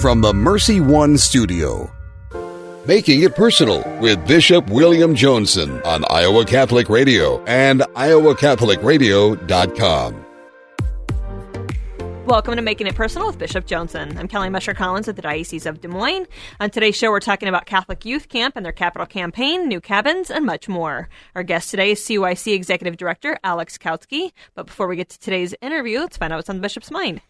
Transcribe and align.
from 0.00 0.22
the 0.22 0.32
Mercy 0.32 0.80
One 0.80 1.18
studio. 1.18 1.92
Making 2.86 3.22
It 3.22 3.34
Personal 3.34 3.84
with 4.00 4.26
Bishop 4.26 4.70
William 4.70 5.14
Joensen 5.14 5.84
on 5.84 6.06
Iowa 6.08 6.46
Catholic 6.46 6.88
Radio 6.88 7.44
and 7.44 7.82
iowacatholicradio.com. 7.82 10.24
Welcome 12.24 12.56
to 12.56 12.62
Making 12.62 12.86
It 12.86 12.94
Personal 12.94 13.26
with 13.26 13.38
Bishop 13.38 13.66
Joensen. 13.66 14.16
I'm 14.16 14.28
Kelly 14.28 14.48
Mescher 14.48 14.74
Collins 14.74 15.08
at 15.08 15.16
the 15.16 15.22
Diocese 15.22 15.66
of 15.66 15.80
Des 15.80 15.88
Moines. 15.88 16.26
On 16.60 16.70
today's 16.70 16.96
show, 16.96 17.10
we're 17.10 17.18
talking 17.18 17.48
about 17.48 17.66
Catholic 17.66 18.04
Youth 18.04 18.28
Camp 18.28 18.54
and 18.56 18.64
their 18.64 18.72
capital 18.72 19.06
campaign, 19.06 19.68
new 19.68 19.80
cabins, 19.80 20.30
and 20.30 20.46
much 20.46 20.68
more. 20.68 21.08
Our 21.34 21.42
guest 21.42 21.70
today 21.70 21.90
is 21.90 22.00
CYC 22.00 22.54
Executive 22.54 22.96
Director 22.96 23.36
Alex 23.42 23.76
Kautsky. 23.76 24.30
But 24.54 24.66
before 24.66 24.86
we 24.86 24.96
get 24.96 25.08
to 25.08 25.18
today's 25.18 25.54
interview, 25.60 25.98
let's 25.98 26.16
find 26.16 26.32
out 26.32 26.36
what's 26.36 26.48
on 26.48 26.56
the 26.56 26.62
Bishop's 26.62 26.92
mind. 26.92 27.20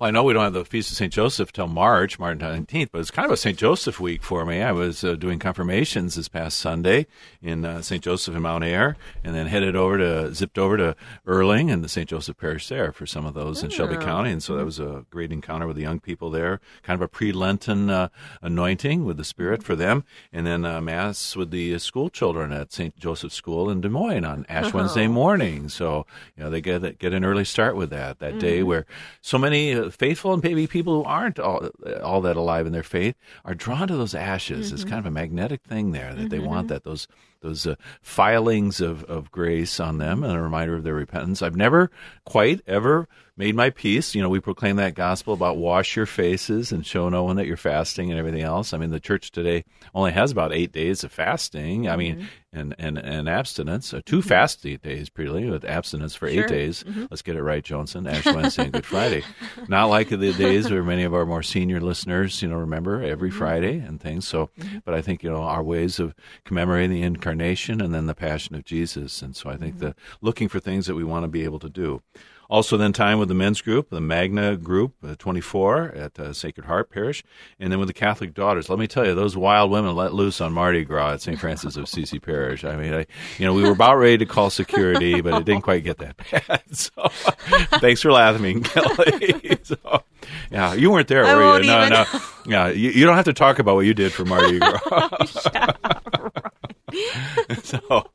Well, 0.00 0.08
I 0.08 0.12
know 0.12 0.24
we 0.24 0.32
don't 0.32 0.44
have 0.44 0.54
the 0.54 0.64
Feast 0.64 0.90
of 0.90 0.96
St. 0.96 1.12
Joseph 1.12 1.52
till 1.52 1.68
March, 1.68 2.18
March 2.18 2.38
19th, 2.38 2.88
but 2.90 3.02
it's 3.02 3.10
kind 3.10 3.26
of 3.26 3.32
a 3.32 3.36
St. 3.36 3.58
Joseph 3.58 4.00
week 4.00 4.22
for 4.22 4.46
me. 4.46 4.62
I 4.62 4.72
was 4.72 5.04
uh, 5.04 5.14
doing 5.14 5.38
confirmations 5.38 6.14
this 6.14 6.26
past 6.26 6.58
Sunday 6.58 7.06
in 7.42 7.66
uh, 7.66 7.82
St. 7.82 8.02
Joseph 8.02 8.34
in 8.34 8.40
Mount 8.40 8.64
Ayr 8.64 8.96
and 9.22 9.34
then 9.34 9.46
headed 9.46 9.76
over 9.76 9.98
to, 9.98 10.34
zipped 10.34 10.56
over 10.56 10.78
to 10.78 10.96
Earling 11.26 11.70
and 11.70 11.84
the 11.84 11.88
St. 11.90 12.08
Joseph 12.08 12.38
Parish 12.38 12.66
there 12.68 12.92
for 12.92 13.04
some 13.04 13.26
of 13.26 13.34
those 13.34 13.62
in 13.62 13.68
Shelby 13.68 13.96
oh. 13.96 14.00
County. 14.00 14.30
And 14.30 14.42
so 14.42 14.56
that 14.56 14.64
was 14.64 14.78
a 14.78 15.04
great 15.10 15.32
encounter 15.32 15.66
with 15.66 15.76
the 15.76 15.82
young 15.82 16.00
people 16.00 16.30
there, 16.30 16.62
kind 16.82 16.94
of 16.94 17.02
a 17.02 17.08
pre 17.08 17.30
Lenten 17.30 17.90
uh, 17.90 18.08
anointing 18.40 19.04
with 19.04 19.18
the 19.18 19.24
Spirit 19.24 19.62
for 19.62 19.76
them. 19.76 20.04
And 20.32 20.46
then 20.46 20.64
uh, 20.64 20.80
Mass 20.80 21.36
with 21.36 21.50
the 21.50 21.78
school 21.78 22.08
children 22.08 22.52
at 22.52 22.72
St. 22.72 22.96
Joseph 22.96 23.34
School 23.34 23.68
in 23.68 23.82
Des 23.82 23.90
Moines 23.90 24.24
on 24.24 24.46
Ash 24.48 24.72
oh. 24.72 24.78
Wednesday 24.78 25.08
morning. 25.08 25.68
So, 25.68 26.06
you 26.38 26.44
know, 26.44 26.48
they 26.48 26.62
get, 26.62 26.98
get 26.98 27.12
an 27.12 27.22
early 27.22 27.44
start 27.44 27.76
with 27.76 27.90
that, 27.90 28.18
that 28.20 28.30
mm-hmm. 28.30 28.38
day 28.38 28.62
where 28.62 28.86
so 29.20 29.36
many 29.36 29.89
uh, 29.90 29.96
faithful 29.96 30.32
and 30.32 30.42
maybe 30.42 30.66
people 30.66 31.02
who 31.02 31.08
aren't 31.08 31.38
all, 31.38 31.68
all 32.02 32.20
that 32.20 32.36
alive 32.36 32.66
in 32.66 32.72
their 32.72 32.82
faith 32.82 33.16
are 33.44 33.54
drawn 33.54 33.88
to 33.88 33.96
those 33.96 34.14
ashes. 34.14 34.66
Mm-hmm. 34.66 34.74
It's 34.74 34.84
kind 34.84 34.98
of 34.98 35.06
a 35.06 35.10
magnetic 35.10 35.62
thing 35.64 35.92
there 35.92 36.14
that 36.14 36.20
mm-hmm. 36.20 36.28
they 36.28 36.38
want 36.38 36.68
that 36.68 36.84
those 36.84 37.06
those 37.40 37.66
uh, 37.66 37.74
filings 38.02 38.80
of, 38.80 39.04
of 39.04 39.30
grace 39.30 39.80
on 39.80 39.98
them 39.98 40.22
and 40.22 40.32
a 40.32 40.40
reminder 40.40 40.74
of 40.76 40.84
their 40.84 40.94
repentance. 40.94 41.42
I've 41.42 41.56
never 41.56 41.90
quite 42.24 42.60
ever 42.66 43.08
made 43.40 43.54
my 43.54 43.70
peace. 43.70 44.14
You 44.14 44.22
know, 44.22 44.28
we 44.28 44.38
proclaim 44.38 44.76
that 44.76 44.94
gospel 44.94 45.32
about 45.32 45.56
wash 45.56 45.96
your 45.96 46.06
faces 46.06 46.72
and 46.72 46.86
show 46.86 47.08
no 47.08 47.24
one 47.24 47.36
that 47.36 47.46
you're 47.46 47.56
fasting 47.56 48.10
and 48.10 48.18
everything 48.18 48.42
else. 48.42 48.74
I 48.74 48.78
mean, 48.78 48.90
the 48.90 49.00
church 49.00 49.32
today 49.32 49.64
only 49.94 50.12
has 50.12 50.30
about 50.30 50.52
eight 50.52 50.72
days 50.72 51.04
of 51.04 51.10
fasting. 51.10 51.88
I 51.88 51.96
mean, 51.96 52.16
mm-hmm. 52.16 52.26
and, 52.52 52.74
and, 52.78 52.98
and 52.98 53.28
abstinence. 53.30 53.94
Uh, 53.94 54.02
2 54.04 54.18
mm-hmm. 54.18 54.28
fasting 54.28 54.78
days, 54.82 55.08
pretty 55.08 55.48
with 55.48 55.64
abstinence 55.64 56.14
for 56.14 56.28
sure. 56.28 56.44
eight 56.44 56.48
days. 56.48 56.84
Mm-hmm. 56.84 57.06
Let's 57.10 57.22
get 57.22 57.36
it 57.36 57.42
right, 57.42 57.64
Joensen, 57.64 58.10
Ash 58.10 58.26
Wednesday 58.26 58.64
and 58.64 58.72
Good 58.72 58.86
Friday. 58.86 59.24
Not 59.68 59.86
like 59.86 60.10
the 60.10 60.32
days 60.34 60.70
where 60.70 60.82
many 60.82 61.04
of 61.04 61.14
our 61.14 61.24
more 61.24 61.42
senior 61.42 61.80
listeners, 61.80 62.42
you 62.42 62.48
know, 62.48 62.56
remember 62.56 63.02
every 63.02 63.30
mm-hmm. 63.30 63.38
Friday 63.38 63.78
and 63.78 63.98
things. 63.98 64.28
So, 64.28 64.50
mm-hmm. 64.58 64.78
but 64.84 64.92
I 64.92 65.00
think, 65.00 65.22
you 65.22 65.30
know, 65.30 65.42
our 65.42 65.62
ways 65.62 65.98
of 65.98 66.14
commemorating 66.44 66.90
the 66.90 67.02
incarnation 67.02 67.29
and 67.30 67.94
then 67.94 68.06
the 68.06 68.14
passion 68.14 68.54
of 68.54 68.64
Jesus. 68.64 69.22
And 69.22 69.36
so 69.36 69.50
I 69.50 69.56
think 69.56 69.76
mm-hmm. 69.76 69.86
the 69.86 69.94
looking 70.20 70.48
for 70.48 70.60
things 70.60 70.86
that 70.86 70.94
we 70.94 71.04
want 71.04 71.24
to 71.24 71.28
be 71.28 71.44
able 71.44 71.58
to 71.60 71.68
do. 71.68 72.02
Also, 72.50 72.76
then 72.76 72.92
time 72.92 73.20
with 73.20 73.28
the 73.28 73.34
men's 73.34 73.60
group, 73.60 73.90
the 73.90 74.00
Magna 74.00 74.56
group, 74.56 74.94
uh, 75.06 75.14
24 75.16 75.92
at 75.94 76.18
uh, 76.18 76.32
Sacred 76.32 76.66
Heart 76.66 76.90
Parish, 76.90 77.22
and 77.60 77.70
then 77.70 77.78
with 77.78 77.86
the 77.86 77.94
Catholic 77.94 78.34
daughters. 78.34 78.68
Let 78.68 78.80
me 78.80 78.88
tell 78.88 79.06
you, 79.06 79.14
those 79.14 79.36
wild 79.36 79.70
women 79.70 79.94
let 79.94 80.14
loose 80.14 80.40
on 80.40 80.52
Mardi 80.52 80.84
Gras 80.84 81.12
at 81.12 81.22
St. 81.22 81.38
Francis 81.38 81.76
of 81.76 81.84
Assisi 81.84 82.18
Parish. 82.18 82.64
I 82.64 82.74
mean, 82.74 82.92
I, 82.92 83.06
you 83.38 83.46
know, 83.46 83.54
we 83.54 83.62
were 83.62 83.70
about 83.70 83.98
ready 83.98 84.18
to 84.18 84.26
call 84.26 84.50
security, 84.50 85.20
but 85.20 85.34
it 85.34 85.44
didn't 85.44 85.62
quite 85.62 85.84
get 85.84 85.98
that 85.98 86.16
bad. 86.16 86.62
So, 86.72 86.90
thanks 87.78 88.00
for 88.00 88.12
laughing, 88.12 88.62
Kelly. 88.64 89.58
so, 89.62 89.76
yeah, 90.50 90.74
you 90.74 90.90
weren't 90.90 91.08
there, 91.08 91.24
I 91.24 91.34
were 91.34 91.60
you? 91.60 91.66
No, 91.66 91.88
no. 91.88 92.04
Yeah, 92.46 92.68
you, 92.68 92.90
you, 92.90 93.06
don't 93.06 93.16
have 93.16 93.24
to 93.26 93.32
talk 93.32 93.58
about 93.58 93.76
what 93.76 93.86
you 93.86 93.94
did 93.94 94.12
for 94.12 94.24
Mardi 94.24 94.58
Gras. 94.58 95.99
so, 97.62 98.10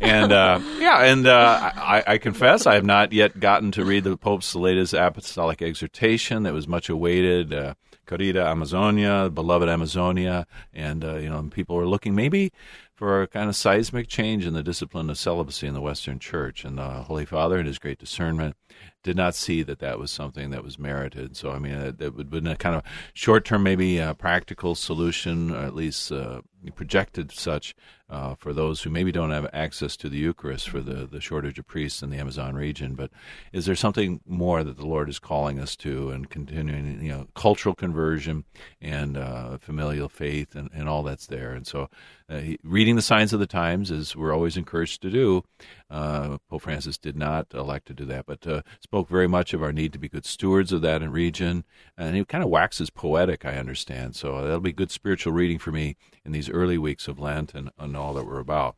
and 0.00 0.32
uh, 0.32 0.60
yeah, 0.78 1.02
and 1.02 1.26
uh, 1.26 1.72
I, 1.74 2.04
I, 2.06 2.18
confess 2.18 2.66
I 2.66 2.74
have 2.74 2.84
not 2.84 3.12
yet 3.12 3.40
gotten 3.40 3.70
to 3.72 3.84
read 3.84 4.04
the 4.04 4.16
Pope's 4.16 4.54
latest 4.54 4.94
apostolic 4.94 5.62
exhortation 5.62 6.44
that 6.44 6.52
was 6.52 6.68
much 6.68 6.88
awaited. 6.88 7.52
Uh, 7.52 7.74
Amazonia, 8.10 9.30
beloved 9.30 9.68
Amazonia, 9.68 10.46
and 10.74 11.04
uh, 11.04 11.16
you 11.16 11.28
know, 11.28 11.42
people 11.50 11.78
are 11.78 11.86
looking 11.86 12.14
maybe 12.14 12.52
for 12.94 13.22
a 13.22 13.26
kind 13.26 13.48
of 13.48 13.56
seismic 13.56 14.06
change 14.06 14.46
in 14.46 14.54
the 14.54 14.62
discipline 14.62 15.10
of 15.10 15.18
celibacy 15.18 15.66
in 15.66 15.74
the 15.74 15.80
Western 15.80 16.18
Church. 16.18 16.64
And 16.64 16.78
the 16.78 16.88
Holy 16.88 17.26
Father, 17.26 17.58
in 17.58 17.66
his 17.66 17.78
great 17.78 17.98
discernment, 17.98 18.56
did 19.02 19.16
not 19.16 19.34
see 19.34 19.62
that 19.64 19.80
that 19.80 19.98
was 19.98 20.10
something 20.10 20.50
that 20.50 20.62
was 20.62 20.78
merited. 20.78 21.36
So, 21.36 21.50
I 21.50 21.58
mean, 21.58 21.74
uh, 21.74 21.92
that 21.96 22.14
would 22.14 22.30
been 22.30 22.46
a 22.46 22.56
kind 22.56 22.76
of 22.76 22.82
short 23.12 23.44
term, 23.44 23.64
maybe 23.64 23.98
a 23.98 24.14
practical 24.14 24.74
solution, 24.74 25.50
or 25.50 25.64
at 25.64 25.74
least 25.74 26.12
uh, 26.12 26.42
projected 26.70 27.32
such 27.32 27.74
uh, 28.10 28.34
for 28.34 28.52
those 28.52 28.82
who 28.82 28.90
maybe 28.90 29.10
don't 29.10 29.30
have 29.30 29.48
access 29.52 29.96
to 29.96 30.08
the 30.08 30.18
Eucharist 30.18 30.68
for 30.68 30.80
the, 30.80 31.06
the 31.06 31.20
shortage 31.20 31.58
of 31.58 31.66
priests 31.66 32.02
in 32.02 32.10
the 32.10 32.18
Amazon 32.18 32.54
region. 32.54 32.94
But 32.94 33.10
is 33.52 33.66
there 33.66 33.74
something 33.74 34.20
more 34.26 34.62
that 34.62 34.76
the 34.76 34.86
Lord 34.86 35.08
is 35.08 35.18
calling 35.18 35.58
us 35.58 35.74
to 35.76 36.10
and 36.10 36.28
continuing, 36.28 37.02
you 37.02 37.10
know, 37.10 37.26
cultural 37.34 37.74
conversion 37.74 38.44
and 38.80 39.16
uh, 39.16 39.58
familial 39.58 40.08
faith 40.08 40.54
and, 40.54 40.70
and 40.72 40.88
all 40.88 41.02
that's 41.02 41.26
there? 41.26 41.52
And 41.52 41.66
so 41.66 41.88
uh, 42.28 42.38
he, 42.38 42.58
reading 42.62 42.96
the 42.96 43.02
signs 43.02 43.32
of 43.32 43.40
the 43.40 43.46
times, 43.46 43.90
as 43.90 44.16
we're 44.16 44.32
always 44.32 44.56
encouraged 44.56 45.02
to 45.02 45.10
do, 45.10 45.42
uh, 45.90 46.38
Pope 46.48 46.62
Francis 46.62 46.96
did 46.96 47.16
not 47.16 47.46
elect 47.52 47.86
to 47.86 47.94
do 47.94 48.04
that, 48.06 48.26
but 48.26 48.46
uh, 48.46 48.62
spoke 48.80 49.08
very 49.08 49.28
much 49.28 49.52
of 49.52 49.62
our 49.62 49.72
need 49.72 49.92
to 49.92 49.98
be 49.98 50.08
good 50.08 50.24
stewards 50.24 50.72
of 50.72 50.80
that 50.82 51.02
region. 51.08 51.64
And 51.98 52.16
he 52.16 52.24
kind 52.24 52.42
of 52.42 52.50
waxes 52.50 52.90
poetic, 52.90 53.44
I 53.44 53.56
understand. 53.56 54.16
So 54.16 54.40
that'll 54.42 54.60
be 54.60 54.72
good 54.72 54.90
spiritual 54.90 55.32
reading 55.32 55.58
for 55.58 55.70
me 55.70 55.96
in 56.24 56.32
these 56.32 56.48
early 56.48 56.78
weeks 56.78 57.08
of 57.08 57.18
Lent 57.18 57.54
and, 57.54 57.70
and 57.78 57.96
all 57.96 58.14
that 58.14 58.26
we're 58.26 58.38
about. 58.38 58.76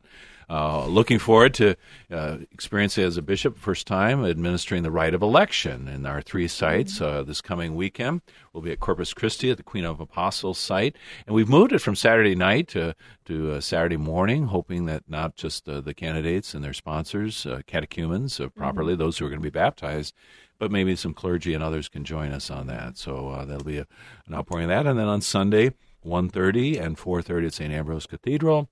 Uh, 0.49 0.85
looking 0.87 1.19
forward 1.19 1.53
to 1.53 1.75
uh, 2.09 2.37
experiencing 2.53 3.03
as 3.03 3.17
a 3.17 3.21
bishop 3.21 3.57
first 3.57 3.85
time 3.85 4.23
administering 4.23 4.81
the 4.81 4.91
rite 4.91 5.13
of 5.13 5.21
election 5.21 5.89
in 5.89 6.05
our 6.05 6.21
three 6.21 6.47
sites 6.47 7.01
uh, 7.01 7.21
this 7.21 7.41
coming 7.41 7.75
weekend. 7.75 8.21
We'll 8.53 8.63
be 8.63 8.71
at 8.71 8.79
Corpus 8.79 9.13
Christi 9.13 9.51
at 9.51 9.57
the 9.57 9.63
Queen 9.63 9.83
of 9.83 9.99
Apostles 9.99 10.57
site, 10.57 10.95
and 11.25 11.35
we've 11.35 11.49
moved 11.49 11.73
it 11.73 11.79
from 11.79 11.95
Saturday 11.95 12.33
night 12.33 12.69
to 12.69 12.95
to 13.25 13.53
uh, 13.53 13.61
Saturday 13.61 13.97
morning, 13.97 14.45
hoping 14.45 14.85
that 14.85 15.03
not 15.09 15.35
just 15.35 15.67
uh, 15.67 15.81
the 15.81 15.93
candidates 15.93 16.53
and 16.53 16.63
their 16.63 16.73
sponsors, 16.73 17.45
uh, 17.45 17.61
catechumens, 17.67 18.39
properly 18.55 18.93
mm-hmm. 18.93 19.01
those 19.01 19.17
who 19.17 19.25
are 19.25 19.29
going 19.29 19.41
to 19.41 19.43
be 19.43 19.49
baptized, 19.49 20.13
but 20.59 20.71
maybe 20.71 20.95
some 20.95 21.13
clergy 21.13 21.53
and 21.53 21.63
others 21.63 21.89
can 21.89 22.05
join 22.05 22.31
us 22.31 22.49
on 22.49 22.67
that. 22.67 22.97
So 22.97 23.29
uh, 23.29 23.43
that'll 23.43 23.65
be 23.65 23.79
a, 23.79 23.87
an 24.27 24.33
outpouring 24.33 24.65
of 24.65 24.69
that. 24.69 24.87
And 24.87 24.97
then 24.97 25.07
on 25.07 25.19
Sunday, 25.19 25.73
1.30 26.05 26.79
and 26.79 26.97
4.30 26.97 27.47
at 27.47 27.53
St. 27.53 27.73
Ambrose 27.73 28.07
Cathedral 28.07 28.69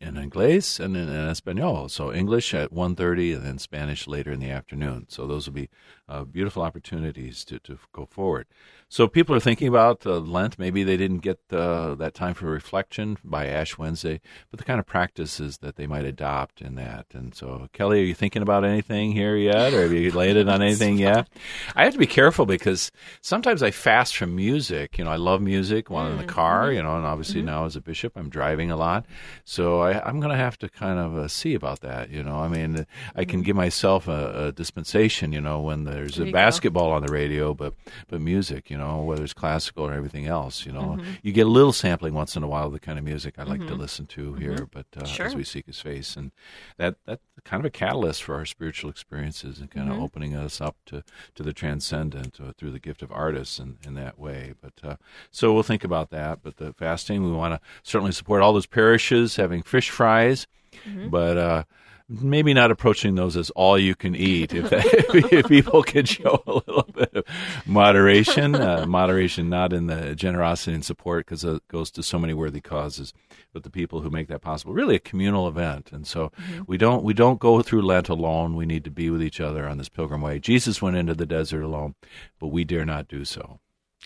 in 0.00 0.16
English 0.16 0.78
and 0.80 0.96
in, 0.96 1.08
in 1.08 1.28
Espanol. 1.28 1.88
So 1.88 2.12
English 2.12 2.52
at 2.54 2.72
1.30 2.72 3.36
and 3.36 3.46
then 3.46 3.58
Spanish 3.58 4.06
later 4.06 4.32
in 4.32 4.40
the 4.40 4.50
afternoon. 4.50 5.06
So 5.08 5.26
those 5.26 5.46
will 5.46 5.54
be 5.54 5.70
uh, 6.08 6.24
beautiful 6.24 6.62
opportunities 6.62 7.44
to, 7.46 7.58
to 7.60 7.78
go 7.92 8.06
forward. 8.06 8.46
So 8.88 9.08
people 9.08 9.34
are 9.34 9.40
thinking 9.40 9.66
about 9.66 10.06
uh, 10.06 10.18
Lent. 10.18 10.58
Maybe 10.58 10.84
they 10.84 10.96
didn't 10.96 11.18
get 11.18 11.40
uh, 11.50 11.94
that 11.96 12.14
time 12.14 12.34
for 12.34 12.46
reflection 12.46 13.18
by 13.24 13.46
Ash 13.46 13.76
Wednesday, 13.76 14.20
but 14.50 14.58
the 14.58 14.64
kind 14.64 14.78
of 14.78 14.86
practices 14.86 15.58
that 15.58 15.76
they 15.76 15.86
might 15.86 16.04
adopt 16.04 16.60
in 16.60 16.74
that. 16.76 17.06
And 17.12 17.34
so, 17.34 17.68
Kelly, 17.72 18.02
are 18.02 18.04
you 18.04 18.14
thinking 18.14 18.42
about 18.42 18.64
anything 18.64 19.10
here 19.10 19.36
yet, 19.36 19.72
or 19.74 19.82
have 19.82 19.92
you 19.92 20.12
laid 20.12 20.36
it 20.36 20.48
on 20.48 20.62
anything 20.62 20.98
yet? 20.98 21.28
I 21.74 21.84
have 21.84 21.94
to 21.94 21.98
be 21.98 22.06
careful 22.06 22.46
because 22.46 22.92
sometimes 23.20 23.62
I 23.62 23.72
fast 23.72 24.16
from 24.16 24.36
music. 24.36 24.96
You 24.98 25.04
know, 25.04 25.10
I 25.10 25.16
love 25.16 25.40
music 25.40 25.90
while 25.90 26.06
in 26.06 26.16
the 26.16 26.22
mm-hmm. 26.22 26.30
car. 26.30 26.70
You 26.70 26.82
know, 26.82 26.96
and 26.96 27.06
obviously 27.06 27.40
mm-hmm. 27.40 27.46
now 27.46 27.64
as 27.64 27.74
a 27.74 27.80
bishop, 27.80 28.12
I'm 28.16 28.28
driving 28.28 28.70
a 28.70 28.76
lot, 28.76 29.06
so 29.44 29.80
I, 29.84 30.08
am 30.08 30.20
going 30.20 30.30
to 30.30 30.36
have 30.36 30.58
to 30.58 30.68
kind 30.68 30.98
of 30.98 31.16
uh, 31.16 31.28
see 31.28 31.54
about 31.54 31.80
that. 31.80 32.10
You 32.10 32.22
know, 32.22 32.36
I 32.36 32.48
mean, 32.48 32.86
I 33.14 33.24
can 33.24 33.40
mm-hmm. 33.40 33.46
give 33.46 33.56
myself 33.56 34.08
a, 34.08 34.46
a 34.46 34.52
dispensation. 34.52 35.32
You 35.32 35.40
know, 35.40 35.60
when 35.60 35.84
there's 35.84 36.16
there 36.16 36.28
a 36.28 36.32
basketball 36.32 36.90
go. 36.90 36.92
on 36.92 37.02
the 37.02 37.12
radio, 37.12 37.54
but 37.54 37.74
but 38.08 38.20
music. 38.20 38.70
You 38.70 38.78
know 38.78 39.02
whether 39.02 39.24
it's 39.24 39.32
classical 39.32 39.84
or 39.84 39.92
everything 39.92 40.26
else. 40.26 40.66
You 40.66 40.72
know, 40.72 40.96
mm-hmm. 40.98 41.12
you 41.22 41.32
get 41.32 41.46
a 41.46 41.50
little 41.50 41.72
sampling 41.72 42.14
once 42.14 42.36
in 42.36 42.42
a 42.42 42.48
while 42.48 42.66
of 42.66 42.72
the 42.72 42.80
kind 42.80 42.98
of 42.98 43.04
music 43.04 43.34
I 43.38 43.44
like 43.44 43.60
mm-hmm. 43.60 43.68
to 43.68 43.74
listen 43.74 44.06
to 44.06 44.32
mm-hmm. 44.32 44.40
here. 44.40 44.68
But 44.70 44.86
uh, 44.96 45.04
sure. 45.04 45.26
as 45.26 45.34
we 45.34 45.44
seek 45.44 45.66
His 45.66 45.80
face, 45.80 46.16
and 46.16 46.32
that 46.76 46.96
that's 47.06 47.22
kind 47.44 47.60
of 47.60 47.66
a 47.66 47.70
catalyst 47.70 48.22
for 48.22 48.34
our 48.34 48.46
spiritual 48.46 48.90
experiences 48.90 49.58
and 49.58 49.70
kind 49.70 49.88
of 49.88 49.94
mm-hmm. 49.94 50.04
opening 50.04 50.34
us 50.34 50.60
up 50.60 50.76
to 50.86 51.04
to 51.34 51.42
the 51.42 51.52
transcendent 51.52 52.38
uh, 52.40 52.52
through 52.56 52.70
the 52.70 52.78
gift 52.78 53.02
of 53.02 53.12
artists 53.12 53.58
in, 53.58 53.76
in 53.86 53.94
that 53.94 54.18
way. 54.18 54.54
But 54.60 54.72
uh, 54.82 54.96
so 55.30 55.52
we'll 55.52 55.62
think 55.62 55.84
about 55.84 56.10
that. 56.10 56.40
But 56.42 56.56
the 56.56 56.72
fasting, 56.72 57.24
we 57.24 57.32
want 57.32 57.54
to 57.54 57.60
certainly 57.82 58.12
support 58.12 58.42
all 58.42 58.52
those 58.52 58.66
parishes 58.66 59.36
having 59.36 59.62
fish 59.62 59.90
fries, 59.90 60.46
mm-hmm. 60.86 61.08
but 61.08 61.36
uh, 61.36 61.64
maybe 62.08 62.52
not 62.52 62.70
approaching 62.70 63.14
those 63.14 63.36
as 63.36 63.50
all 63.50 63.78
you 63.78 63.94
can 63.94 64.14
eat 64.14 64.52
if, 64.52 64.68
that, 64.68 64.84
if 65.32 65.48
people 65.48 65.82
could 65.82 66.08
show 66.08 66.42
a 66.46 66.52
little 66.52 66.88
bit 66.92 67.14
of 67.14 67.24
moderation 67.66 68.54
uh, 68.54 68.84
moderation 68.86 69.48
not 69.48 69.72
in 69.72 69.86
the 69.86 70.14
generosity 70.14 70.74
and 70.74 70.84
support 70.84 71.24
because 71.24 71.44
it 71.44 71.66
goes 71.68 71.90
to 71.90 72.02
so 72.02 72.18
many 72.18 72.34
worthy 72.34 72.60
causes 72.60 73.14
but 73.52 73.62
the 73.62 73.70
people 73.70 74.00
who 74.00 74.10
make 74.10 74.26
that 74.28 74.42
possible. 74.42 74.72
Really 74.74 74.96
a 74.96 75.00
communal 75.00 75.48
event 75.48 75.90
and 75.92 76.06
so 76.06 76.30
mm-hmm. 76.30 76.62
we 76.66 76.76
don't 76.76 77.04
we 77.04 77.14
don't 77.14 77.40
go 77.40 77.62
through 77.62 77.82
lent 77.82 78.08
alone. 78.08 78.56
We 78.56 78.66
need 78.66 78.84
to 78.84 78.90
be 78.90 79.08
with 79.10 79.22
each 79.22 79.40
other 79.40 79.66
on 79.66 79.78
this 79.78 79.88
pilgrim 79.88 80.20
way. 80.20 80.38
Jesus 80.38 80.82
went 80.82 80.96
into 80.96 81.14
the 81.14 81.26
desert 81.26 81.62
alone 81.62 81.94
but 82.38 82.48
we 82.48 82.64
dare 82.64 82.84
not 82.84 83.08
do 83.08 83.24
so 83.24 83.60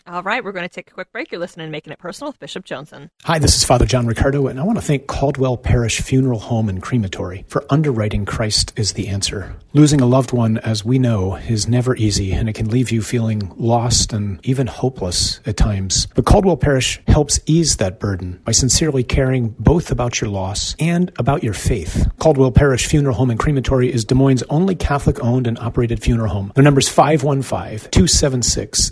All 0.07 0.23
right, 0.23 0.43
we're 0.43 0.53
going 0.53 0.67
to 0.67 0.73
take 0.73 0.89
a 0.89 0.93
quick 0.93 1.11
break. 1.11 1.31
You're 1.31 1.39
listening 1.39 1.67
to 1.67 1.71
Making 1.71 1.93
It 1.93 1.99
Personal 1.99 2.31
with 2.31 2.39
Bishop 2.39 2.65
Joensen. 2.65 3.09
Hi, 3.25 3.37
this 3.37 3.55
is 3.55 3.63
Father 3.63 3.85
John 3.85 4.07
Riccardo, 4.07 4.47
and 4.47 4.59
I 4.59 4.63
want 4.63 4.79
to 4.79 4.83
thank 4.83 5.07
Caldwell 5.07 5.57
Parish 5.57 6.01
Funeral 6.01 6.39
Home 6.39 6.69
and 6.69 6.81
Crematory 6.81 7.45
for 7.47 7.65
underwriting 7.69 8.25
Christ 8.25 8.73
is 8.75 8.93
the 8.93 9.07
answer. 9.09 9.55
Losing 9.73 10.01
a 10.01 10.05
loved 10.07 10.31
one, 10.31 10.57
as 10.59 10.83
we 10.83 10.97
know, 10.97 11.35
is 11.35 11.67
never 11.67 11.95
easy, 11.95 12.31
and 12.31 12.49
it 12.49 12.53
can 12.53 12.69
leave 12.69 12.91
you 12.91 13.01
feeling 13.01 13.53
lost 13.57 14.13
and 14.13 14.39
even 14.43 14.67
hopeless 14.67 15.41
at 15.45 15.57
times. 15.57 16.07
But 16.15 16.25
Caldwell 16.25 16.57
Parish 16.57 16.99
helps 17.07 17.39
ease 17.45 17.77
that 17.77 17.99
burden 17.99 18.41
by 18.45 18.53
sincerely 18.53 19.03
caring 19.03 19.49
both 19.59 19.91
about 19.91 20.21
your 20.21 20.29
loss 20.29 20.75
and 20.79 21.11
about 21.19 21.43
your 21.43 21.53
faith. 21.53 22.09
Caldwell 22.19 22.51
Parish 22.51 22.87
Funeral 22.87 23.15
Home 23.15 23.29
and 23.29 23.39
Crematory 23.39 23.93
is 23.93 24.05
Des 24.05 24.15
Moines' 24.15 24.43
only 24.49 24.75
Catholic 24.75 25.23
owned 25.23 25.45
and 25.45 25.59
operated 25.59 26.01
funeral 26.01 26.31
home. 26.31 26.51
Their 26.55 26.63
number 26.63 26.79
is 26.79 26.89
515 26.89 27.91
276 27.91 28.91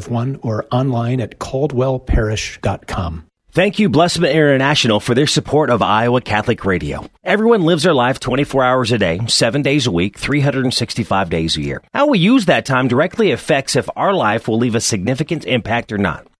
0551 0.00 0.40
or 0.42 0.66
online 0.70 1.20
at 1.20 1.38
caldwellparish.com. 1.38 3.26
Thank 3.56 3.78
you, 3.78 3.88
Blessman 3.88 4.32
International, 4.32 5.00
for 5.00 5.14
their 5.14 5.26
support 5.26 5.70
of 5.70 5.80
Iowa 5.80 6.20
Catholic 6.20 6.66
Radio. 6.66 7.08
Everyone 7.24 7.62
lives 7.62 7.84
their 7.84 7.94
life 7.94 8.20
24 8.20 8.62
hours 8.62 8.92
a 8.92 8.98
day, 8.98 9.18
7 9.26 9.62
days 9.62 9.86
a 9.86 9.90
week, 9.90 10.18
365 10.18 11.30
days 11.30 11.56
a 11.56 11.62
year. 11.62 11.82
How 11.94 12.08
we 12.08 12.18
use 12.18 12.44
that 12.44 12.66
time 12.66 12.86
directly 12.86 13.30
affects 13.30 13.74
if 13.74 13.88
our 13.96 14.12
life 14.12 14.46
will 14.46 14.58
leave 14.58 14.74
a 14.74 14.80
significant 14.80 15.46
impact 15.46 15.90
or 15.90 15.96
not. 15.96 16.26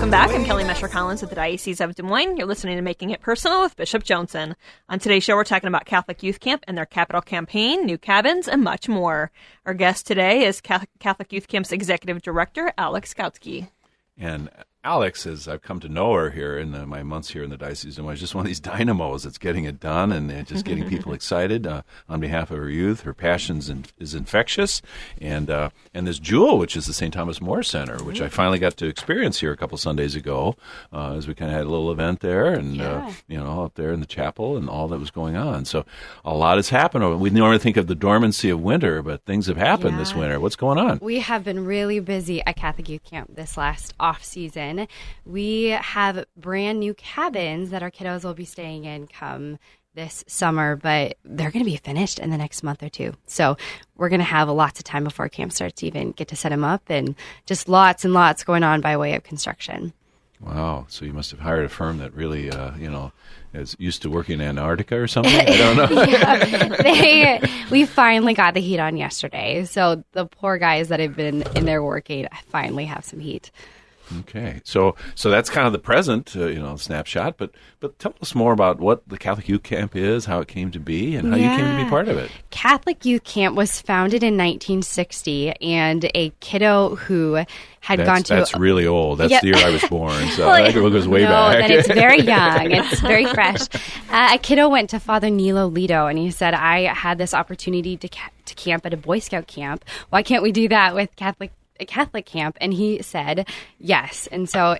Welcome 0.00 0.12
back. 0.12 0.30
I'm 0.30 0.46
Kelly 0.46 0.64
Mescher 0.64 0.88
Collins 0.88 1.20
with 1.20 1.28
the 1.28 1.36
Diocese 1.36 1.78
of 1.78 1.94
Des 1.94 2.02
Moines. 2.02 2.38
You're 2.38 2.46
listening 2.46 2.76
to 2.76 2.82
Making 2.82 3.10
It 3.10 3.20
Personal 3.20 3.60
with 3.60 3.76
Bishop 3.76 4.02
Joensen. 4.02 4.54
On 4.88 4.98
today's 4.98 5.22
show, 5.22 5.36
we're 5.36 5.44
talking 5.44 5.68
about 5.68 5.84
Catholic 5.84 6.22
Youth 6.22 6.40
Camp 6.40 6.64
and 6.66 6.74
their 6.78 6.86
capital 6.86 7.20
campaign, 7.20 7.84
new 7.84 7.98
cabins, 7.98 8.48
and 8.48 8.64
much 8.64 8.88
more. 8.88 9.30
Our 9.66 9.74
guest 9.74 10.06
today 10.06 10.46
is 10.46 10.62
Catholic 10.62 11.34
Youth 11.34 11.48
Camp's 11.48 11.70
Executive 11.70 12.22
Director, 12.22 12.72
Alex 12.78 13.12
Kautsky. 13.12 13.68
And 14.16 14.48
Alex, 14.82 15.26
as 15.26 15.46
I've 15.46 15.60
come 15.60 15.78
to 15.80 15.90
know 15.90 16.14
her 16.14 16.30
here 16.30 16.56
in 16.58 16.72
the, 16.72 16.86
my 16.86 17.02
months 17.02 17.28
here 17.30 17.42
in 17.44 17.50
the 17.50 17.58
Diocese 17.58 17.98
of 17.98 18.06
Des 18.06 18.14
just 18.14 18.34
one 18.34 18.44
of 18.44 18.46
these 18.46 18.60
dynamos 18.70 19.24
that's 19.24 19.36
getting 19.36 19.64
it 19.64 19.78
done 19.78 20.10
and, 20.10 20.30
and 20.30 20.46
just 20.46 20.64
getting 20.64 20.88
people 20.88 21.12
excited 21.20 21.66
uh, 21.66 21.82
on 22.08 22.18
behalf 22.18 22.50
of 22.50 22.56
her 22.56 22.70
youth. 22.70 23.02
Her 23.02 23.12
passion 23.12 23.60
in, 23.68 23.84
is 23.98 24.14
infectious. 24.14 24.80
And 25.20 25.50
uh, 25.50 25.68
and 25.92 26.06
this 26.06 26.18
jewel, 26.18 26.56
which 26.56 26.76
is 26.76 26.86
the 26.86 26.94
St. 26.94 27.12
Thomas 27.12 27.42
More 27.42 27.62
Center, 27.62 28.02
which 28.02 28.22
I 28.22 28.28
finally 28.28 28.58
got 28.58 28.78
to 28.78 28.86
experience 28.86 29.40
here 29.40 29.52
a 29.52 29.56
couple 29.56 29.76
Sundays 29.76 30.14
ago 30.14 30.56
uh, 30.94 31.12
as 31.14 31.28
we 31.28 31.34
kind 31.34 31.50
of 31.50 31.56
had 31.58 31.66
a 31.66 31.70
little 31.70 31.92
event 31.92 32.20
there 32.20 32.46
and, 32.46 32.80
uh, 32.80 32.84
Yeah. 32.84 33.12
you 33.28 33.38
know, 33.38 33.64
up 33.64 33.74
there 33.74 33.92
in 33.92 34.00
the 34.00 34.06
chapel 34.06 34.56
and 34.56 34.70
all 34.70 34.88
that 34.88 34.98
was 34.98 35.10
going 35.10 35.36
on. 35.36 35.66
So 35.66 35.84
a 36.24 36.32
lot 36.34 36.56
has 36.56 36.70
happened. 36.70 37.20
We 37.20 37.28
normally 37.28 37.58
think 37.58 37.76
of 37.76 37.86
the 37.86 37.94
dormancy 37.94 38.48
of 38.48 38.60
winter, 38.62 39.02
but 39.02 39.24
things 39.26 39.46
have 39.48 39.58
happened 39.58 39.98
this 39.98 40.14
winter. 40.14 40.40
What's 40.40 40.56
going 40.56 40.78
on? 40.78 41.00
We 41.02 41.18
have 41.20 41.44
been 41.44 41.66
really 41.66 42.00
busy 42.00 42.40
at 42.46 42.56
Catholic 42.56 42.88
Youth 42.88 43.04
Camp 43.04 43.34
this 43.36 43.58
last 43.58 43.92
off 44.00 44.24
season. 44.24 44.69
We 45.24 45.64
have 45.68 46.24
brand 46.36 46.80
new 46.80 46.94
cabins 46.94 47.70
that 47.70 47.82
our 47.82 47.90
kiddos 47.90 48.24
will 48.24 48.34
be 48.34 48.44
staying 48.44 48.84
in 48.84 49.06
come 49.06 49.58
this 49.94 50.24
summer, 50.28 50.76
but 50.76 51.16
they're 51.24 51.50
going 51.50 51.64
to 51.64 51.70
be 51.70 51.76
finished 51.76 52.18
in 52.18 52.30
the 52.30 52.38
next 52.38 52.62
month 52.62 52.82
or 52.82 52.88
two. 52.88 53.14
So 53.26 53.56
we're 53.96 54.08
going 54.08 54.20
to 54.20 54.24
have 54.24 54.48
lots 54.48 54.78
of 54.78 54.84
time 54.84 55.04
before 55.04 55.28
camp 55.28 55.52
starts 55.52 55.80
to 55.80 55.86
even 55.86 56.12
get 56.12 56.28
to 56.28 56.36
set 56.36 56.50
them 56.50 56.64
up 56.64 56.82
and 56.88 57.16
just 57.46 57.68
lots 57.68 58.04
and 58.04 58.14
lots 58.14 58.44
going 58.44 58.62
on 58.62 58.80
by 58.80 58.96
way 58.96 59.14
of 59.14 59.24
construction. 59.24 59.92
Wow. 60.40 60.86
So 60.88 61.04
you 61.04 61.12
must 61.12 61.30
have 61.32 61.40
hired 61.40 61.66
a 61.66 61.68
firm 61.68 61.98
that 61.98 62.14
really, 62.14 62.50
uh, 62.50 62.74
you 62.76 62.90
know, 62.90 63.12
is 63.52 63.76
used 63.78 64.02
to 64.02 64.10
working 64.10 64.40
in 64.40 64.58
Antarctica 64.58 64.98
or 64.98 65.06
something. 65.06 65.34
I 65.34 65.44
don't 65.44 65.76
know. 65.76 66.76
they 66.82 67.42
we 67.70 67.84
finally 67.84 68.32
got 68.32 68.54
the 68.54 68.60
heat 68.60 68.78
on 68.78 68.96
yesterday. 68.96 69.64
So 69.66 70.02
the 70.12 70.26
poor 70.26 70.56
guys 70.56 70.88
that 70.88 71.00
have 71.00 71.14
been 71.14 71.42
in 71.54 71.66
there 71.66 71.82
working 71.82 72.26
finally 72.48 72.86
have 72.86 73.04
some 73.04 73.20
heat. 73.20 73.50
Okay, 74.20 74.60
so 74.64 74.96
so 75.14 75.30
that's 75.30 75.48
kind 75.48 75.66
of 75.66 75.72
the 75.72 75.78
present, 75.78 76.34
uh, 76.36 76.46
you 76.46 76.58
know, 76.58 76.76
snapshot. 76.76 77.36
But 77.38 77.52
but 77.78 77.98
tell 77.98 78.12
us 78.20 78.34
more 78.34 78.52
about 78.52 78.80
what 78.80 79.08
the 79.08 79.16
Catholic 79.16 79.48
Youth 79.48 79.62
Camp 79.62 79.94
is, 79.94 80.24
how 80.24 80.40
it 80.40 80.48
came 80.48 80.70
to 80.72 80.80
be, 80.80 81.14
and 81.16 81.30
how 81.30 81.36
you 81.36 81.48
came 81.48 81.78
to 81.78 81.84
be 81.84 81.88
part 81.88 82.08
of 82.08 82.16
it. 82.18 82.30
Catholic 82.50 83.04
Youth 83.04 83.24
Camp 83.24 83.54
was 83.56 83.80
founded 83.80 84.22
in 84.22 84.36
1960, 84.36 85.50
and 85.60 86.10
a 86.14 86.30
kiddo 86.40 86.96
who 86.96 87.34
had 87.82 87.98
That's, 88.00 88.06
gone 88.06 88.22
to 88.24 88.34
that's 88.34 88.54
really 88.56 88.86
old. 88.86 89.18
That's 89.18 89.30
Yeah. 89.32 89.40
the 89.40 89.46
year 89.46 89.56
I 89.56 89.70
was 89.70 89.82
born, 89.84 90.28
so 90.30 90.46
Well, 90.48 90.62
that 90.64 90.74
goes 90.74 91.08
way 91.08 91.22
no, 91.24 91.28
back. 91.28 91.58
then 91.60 91.70
it's 91.70 91.88
very 91.88 92.20
young. 92.22 92.70
It's 92.72 93.00
very 93.00 93.24
fresh. 93.26 93.62
Uh, 94.10 94.30
a 94.34 94.38
kiddo 94.38 94.68
went 94.68 94.90
to 94.90 95.00
Father 95.00 95.30
Nilo 95.30 95.66
Lido, 95.66 96.06
and 96.06 96.18
he 96.18 96.30
said, 96.30 96.52
"I 96.54 96.92
had 96.92 97.16
this 97.18 97.32
opportunity 97.32 97.96
to 97.96 98.08
ca- 98.08 98.30
to 98.46 98.54
camp 98.54 98.84
at 98.84 98.92
a 98.92 98.96
Boy 98.98 99.20
Scout 99.20 99.46
camp. 99.46 99.84
Why 100.10 100.22
can't 100.22 100.42
we 100.42 100.52
do 100.52 100.68
that 100.68 100.94
with 100.94 101.14
Catholic 101.16 101.52
a 101.80 101.86
Catholic 101.86 102.26
camp?" 102.26 102.56
And 102.60 102.72
he 102.72 103.02
said, 103.02 103.48
"Yes." 103.78 104.28
And 104.30 104.48
so. 104.48 104.76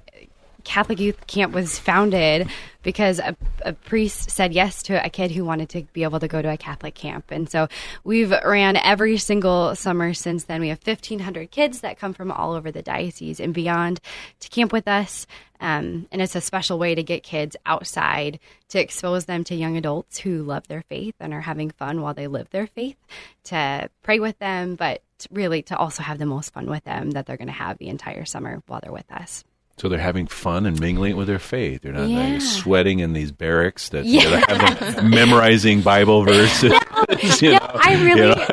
Catholic 0.64 1.00
Youth 1.00 1.26
Camp 1.26 1.54
was 1.54 1.78
founded 1.78 2.48
because 2.82 3.18
a, 3.18 3.36
a 3.64 3.72
priest 3.72 4.30
said 4.30 4.52
yes 4.52 4.82
to 4.84 5.04
a 5.04 5.10
kid 5.10 5.30
who 5.30 5.44
wanted 5.44 5.68
to 5.70 5.82
be 5.92 6.02
able 6.02 6.20
to 6.20 6.28
go 6.28 6.40
to 6.40 6.50
a 6.50 6.56
Catholic 6.56 6.94
camp. 6.94 7.26
And 7.30 7.48
so 7.50 7.68
we've 8.04 8.30
ran 8.30 8.76
every 8.76 9.18
single 9.18 9.74
summer 9.74 10.14
since 10.14 10.44
then. 10.44 10.60
We 10.60 10.68
have 10.68 10.80
1,500 10.84 11.50
kids 11.50 11.80
that 11.80 11.98
come 11.98 12.14
from 12.14 12.30
all 12.30 12.52
over 12.52 12.70
the 12.70 12.82
diocese 12.82 13.40
and 13.40 13.52
beyond 13.52 14.00
to 14.40 14.48
camp 14.48 14.72
with 14.72 14.88
us. 14.88 15.26
Um, 15.60 16.06
and 16.10 16.22
it's 16.22 16.36
a 16.36 16.40
special 16.40 16.78
way 16.78 16.94
to 16.94 17.02
get 17.02 17.22
kids 17.22 17.54
outside 17.66 18.40
to 18.68 18.80
expose 18.80 19.26
them 19.26 19.44
to 19.44 19.54
young 19.54 19.76
adults 19.76 20.18
who 20.18 20.42
love 20.42 20.66
their 20.68 20.82
faith 20.82 21.14
and 21.20 21.34
are 21.34 21.42
having 21.42 21.70
fun 21.70 22.00
while 22.00 22.14
they 22.14 22.26
live 22.28 22.48
their 22.50 22.66
faith, 22.66 22.96
to 23.44 23.90
pray 24.02 24.20
with 24.20 24.38
them, 24.38 24.74
but 24.74 25.02
really 25.30 25.62
to 25.62 25.76
also 25.76 26.02
have 26.02 26.18
the 26.18 26.26
most 26.26 26.52
fun 26.52 26.66
with 26.66 26.84
them 26.84 27.10
that 27.12 27.26
they're 27.26 27.36
going 27.36 27.48
to 27.48 27.52
have 27.54 27.78
the 27.78 27.88
entire 27.88 28.24
summer 28.24 28.62
while 28.66 28.80
they're 28.82 28.92
with 28.92 29.10
us. 29.12 29.44
so 29.78 29.88
they're 29.88 29.98
having 29.98 30.26
fun 30.26 30.66
and 30.66 30.78
mingling 30.78 31.16
with 31.16 31.26
their 31.26 31.38
faith. 31.38 31.80
They're 31.82 31.92
not 31.92 32.08
like, 32.08 32.32
Yeah. 32.32 32.38
sweating 32.40 32.98
in 32.98 33.14
these 33.14 33.32
barracks 33.32 33.88
that 33.90 34.04
Yeah. 34.04 35.00
memorizing 35.02 35.80
Bible 35.80 36.22
verses. 36.24 36.72
you 37.42 37.52
No, 37.52 37.58
know, 37.58 37.70
I 37.74 37.94
you 37.94 38.04
really, 38.04 38.20
know. 38.36 38.46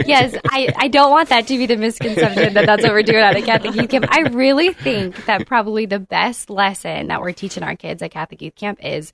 yes, 0.06 0.34
I, 0.50 0.72
I 0.76 0.88
don't 0.88 1.10
want 1.10 1.28
that 1.28 1.46
to 1.48 1.58
be 1.58 1.66
the 1.66 1.76
misconception 1.76 2.54
that 2.54 2.64
that's 2.66 2.82
what 2.82 2.92
we're 2.92 3.02
doing 3.02 3.18
at 3.18 3.36
a 3.36 3.42
Catholic 3.42 3.74
Youth 3.74 3.90
Camp. 3.90 4.06
I 4.08 4.20
really 4.30 4.72
think 4.72 5.26
that 5.26 5.46
probably 5.46 5.84
the 5.86 5.98
best 5.98 6.48
lesson 6.48 7.08
that 7.08 7.20
we're 7.20 7.32
teaching 7.32 7.62
our 7.62 7.76
kids 7.76 8.02
at 8.02 8.10
Catholic 8.10 8.40
Youth 8.40 8.54
Camp 8.54 8.78
is 8.82 9.12